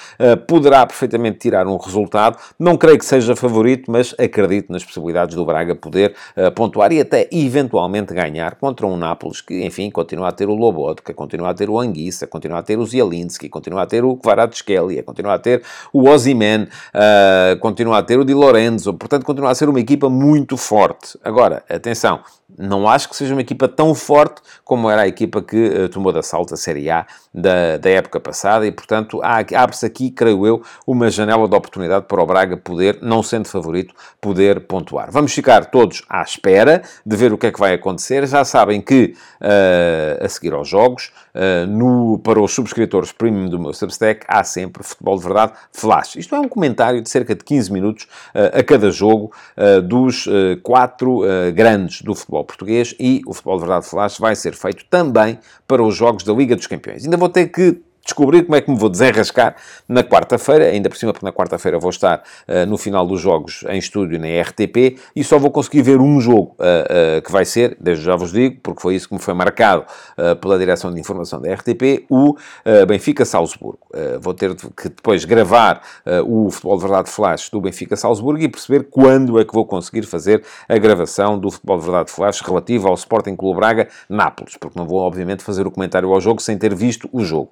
poderá 0.46 0.86
perfeitamente 0.86 1.38
tirar 1.38 1.66
um 1.66 1.76
resultado. 1.76 2.38
Não 2.58 2.76
creio 2.76 2.98
que 2.98 3.04
seja 3.04 3.34
favorito, 3.34 3.90
mas 3.90 4.14
acredito 4.18 4.72
nas 4.72 4.84
possibilidades 4.84 5.34
do 5.34 5.44
Braga 5.44 5.74
poder 5.74 6.14
pontuar 6.54 6.92
e 6.92 7.00
até 7.00 7.28
eventualmente 7.32 8.12
ganhar 8.14 8.56
contra 8.56 8.86
um 8.86 8.96
Nápoles 8.96 9.40
que, 9.40 9.64
enfim, 9.64 9.90
continua 9.90 10.28
a 10.28 10.32
ter 10.32 10.48
o 10.48 10.54
Lobotka, 10.54 11.14
continua 11.14 11.50
a 11.50 11.54
ter 11.54 11.70
o 11.70 11.78
Anguissa, 11.78 12.26
continua 12.26 12.59
ter 12.62 12.78
o 12.78 12.86
Zielinski, 12.86 13.48
continua 13.48 13.82
a 13.82 13.86
ter 13.86 14.04
o 14.04 14.16
Kvaratskhelia, 14.16 15.02
continua 15.02 15.34
a 15.34 15.38
ter 15.38 15.62
o 15.92 16.08
Ozyman, 16.08 16.64
uh, 16.64 17.58
continua 17.60 17.98
a 17.98 18.02
ter 18.02 18.18
o 18.18 18.24
Di 18.24 18.34
Lorenzo, 18.34 18.94
portanto 18.94 19.24
continua 19.24 19.50
a 19.50 19.54
ser 19.54 19.68
uma 19.68 19.80
equipa 19.80 20.08
muito 20.08 20.56
forte. 20.56 21.18
Agora, 21.22 21.62
atenção, 21.68 22.20
não 22.58 22.88
acho 22.88 23.08
que 23.08 23.16
seja 23.16 23.34
uma 23.34 23.40
equipa 23.40 23.68
tão 23.68 23.94
forte 23.94 24.40
como 24.64 24.90
era 24.90 25.02
a 25.02 25.08
equipa 25.08 25.42
que 25.42 25.56
uh, 25.56 25.88
tomou 25.88 26.12
de 26.12 26.18
assalto 26.18 26.54
a 26.54 26.56
Série 26.56 26.90
A 26.90 27.06
da, 27.32 27.76
da 27.76 27.90
época 27.90 28.18
passada 28.20 28.66
e, 28.66 28.72
portanto, 28.72 29.20
abre-se 29.22 29.86
aqui, 29.86 30.10
creio 30.10 30.46
eu, 30.46 30.62
uma 30.86 31.10
janela 31.10 31.48
de 31.48 31.54
oportunidade 31.54 32.06
para 32.06 32.22
o 32.22 32.26
Braga 32.26 32.56
poder, 32.56 32.98
não 33.00 33.22
sendo 33.22 33.46
favorito, 33.46 33.94
poder 34.20 34.60
pontuar. 34.60 35.10
Vamos 35.10 35.32
ficar 35.32 35.66
todos 35.66 36.02
à 36.08 36.22
espera 36.22 36.82
de 37.04 37.16
ver 37.16 37.32
o 37.32 37.38
que 37.38 37.46
é 37.46 37.52
que 37.52 37.60
vai 37.60 37.74
acontecer. 37.74 38.26
Já 38.26 38.44
sabem 38.44 38.80
que, 38.80 39.14
uh, 39.40 40.24
a 40.24 40.28
seguir 40.28 40.52
aos 40.52 40.68
jogos, 40.68 41.12
uh, 41.34 41.66
no, 41.66 42.18
para 42.18 42.40
os 42.40 42.52
subscritores 42.52 43.12
premium 43.12 43.48
do 43.48 43.58
meu 43.58 43.72
Substack, 43.72 44.24
há 44.28 44.42
sempre 44.42 44.82
Futebol 44.82 45.16
de 45.16 45.24
Verdade 45.24 45.52
Flash. 45.72 46.16
Isto 46.16 46.34
é 46.34 46.40
um 46.40 46.48
comentário 46.48 47.00
de 47.00 47.08
cerca 47.08 47.34
de 47.34 47.44
15 47.44 47.72
minutos 47.72 48.06
a 48.34 48.62
cada 48.62 48.90
jogo 48.90 49.32
dos 49.84 50.28
quatro 50.62 51.22
grandes 51.54 52.02
do 52.02 52.14
futebol 52.14 52.39
português 52.44 52.94
e 52.98 53.22
o 53.26 53.32
Futebol 53.32 53.56
de 53.56 53.66
Verdade 53.66 53.86
Flash 53.86 54.18
vai 54.18 54.34
ser 54.34 54.54
feito 54.54 54.84
também 54.88 55.38
para 55.66 55.82
os 55.82 55.94
jogos 55.94 56.24
da 56.24 56.32
Liga 56.32 56.56
dos 56.56 56.66
Campeões. 56.66 57.04
Ainda 57.04 57.16
vou 57.16 57.28
ter 57.28 57.48
que 57.48 57.80
descobrir 58.10 58.42
como 58.42 58.56
é 58.56 58.60
que 58.60 58.70
me 58.70 58.76
vou 58.76 58.88
desenrascar 58.88 59.56
na 59.88 60.02
quarta-feira, 60.02 60.66
ainda 60.66 60.88
por 60.88 60.96
cima, 60.96 61.12
porque 61.12 61.24
na 61.24 61.32
quarta-feira 61.32 61.78
vou 61.78 61.90
estar 61.90 62.18
uh, 62.18 62.66
no 62.66 62.76
final 62.76 63.06
dos 63.06 63.20
jogos 63.20 63.64
em 63.68 63.78
estúdio 63.78 64.18
na 64.18 64.26
RTP 64.42 64.98
e 65.14 65.24
só 65.24 65.38
vou 65.38 65.50
conseguir 65.50 65.82
ver 65.82 66.00
um 66.00 66.20
jogo 66.20 66.56
uh, 66.58 67.18
uh, 67.18 67.22
que 67.22 67.30
vai 67.30 67.44
ser, 67.44 67.76
desde 67.80 68.04
já 68.04 68.16
vos 68.16 68.32
digo, 68.32 68.58
porque 68.62 68.82
foi 68.82 68.94
isso 68.94 69.08
que 69.08 69.14
me 69.14 69.20
foi 69.20 69.34
marcado 69.34 69.84
pela 70.40 70.58
direção 70.58 70.92
de 70.92 71.00
informação 71.00 71.40
da 71.40 71.52
RTP, 71.52 72.04
o 72.10 72.34
Benfica-Salzburgo. 72.86 73.78
vou 74.20 74.34
ter 74.34 74.54
que 74.54 74.88
depois 74.88 75.24
gravar 75.24 75.82
o 76.26 76.50
Futebol 76.50 76.76
de 76.76 76.82
Verdade 76.82 77.10
Flash 77.10 77.48
do 77.50 77.60
Benfica-Salzburgo 77.60 78.42
e 78.42 78.48
perceber 78.48 78.88
quando 78.90 79.38
é 79.38 79.44
que 79.44 79.52
vou 79.52 79.64
conseguir 79.64 80.02
fazer 80.02 80.42
a 80.68 80.76
gravação 80.78 81.38
do 81.38 81.50
Futebol 81.50 81.78
de 81.78 81.84
Verdade 81.84 82.10
Flash 82.10 82.40
relativo 82.40 82.88
ao 82.88 82.94
Sporting 82.94 83.36
Clube 83.36 83.60
Braga-Nápoles, 83.60 84.56
porque 84.56 84.78
não 84.78 84.86
vou, 84.86 84.98
obviamente, 84.98 85.42
fazer 85.42 85.66
o 85.66 85.70
comentário 85.70 86.12
ao 86.12 86.20
jogo 86.20 86.40
sem 86.40 86.58
ter 86.58 86.74
visto 86.74 87.08
o 87.12 87.22
jogo. 87.22 87.50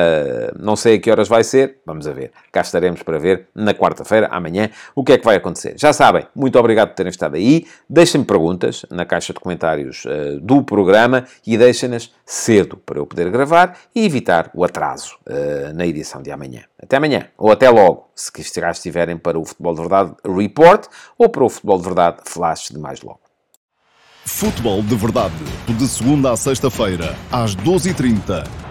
Uh, 0.00 0.56
não 0.58 0.76
sei 0.76 0.96
a 0.96 1.00
que 1.00 1.10
horas 1.10 1.28
vai 1.28 1.44
ser, 1.44 1.78
vamos 1.84 2.06
a 2.06 2.12
ver. 2.12 2.32
Cá 2.50 2.60
estaremos 2.60 3.02
para 3.02 3.18
ver 3.18 3.48
na 3.54 3.74
quarta-feira, 3.74 4.28
amanhã, 4.30 4.70
o 4.94 5.04
que 5.04 5.12
é 5.12 5.18
que 5.18 5.24
vai 5.24 5.36
acontecer. 5.36 5.74
Já 5.76 5.92
sabem, 5.92 6.26
muito 6.34 6.58
obrigado 6.58 6.88
por 6.88 6.94
terem 6.94 7.10
estado 7.10 7.36
aí. 7.36 7.66
Deixem-me 7.88 8.26
perguntas 8.26 8.86
na 8.90 9.04
caixa 9.04 9.32
de 9.32 9.40
comentários 9.40 10.04
uh, 10.04 10.40
do 10.40 10.62
programa 10.62 11.24
e 11.46 11.56
deixem-nas 11.56 12.12
cedo 12.24 12.76
para 12.78 12.98
eu 12.98 13.06
poder 13.06 13.30
gravar 13.30 13.76
e 13.94 14.04
evitar 14.04 14.50
o 14.54 14.64
atraso 14.64 15.16
uh, 15.26 15.72
na 15.74 15.86
edição 15.86 16.22
de 16.22 16.30
amanhã. 16.30 16.62
Até 16.82 16.96
amanhã, 16.96 17.26
ou 17.36 17.50
até 17.50 17.68
logo, 17.68 18.10
se 18.14 18.32
já 18.60 18.70
estiverem 18.70 19.16
para 19.16 19.38
o 19.38 19.44
Futebol 19.44 19.74
de 19.74 19.80
Verdade 19.80 20.14
Report 20.24 20.86
ou 21.18 21.28
para 21.28 21.44
o 21.44 21.48
Futebol 21.48 21.78
de 21.78 21.84
Verdade 21.84 22.18
Flash 22.24 22.68
de 22.70 22.78
mais 22.78 23.02
logo. 23.02 23.20
Futebol 24.24 24.82
de 24.82 24.94
Verdade, 24.94 25.34
de 25.66 25.88
segunda 25.88 26.32
a 26.32 26.36
sexta-feira, 26.36 27.16
às 27.32 27.56
12h30 27.56 28.69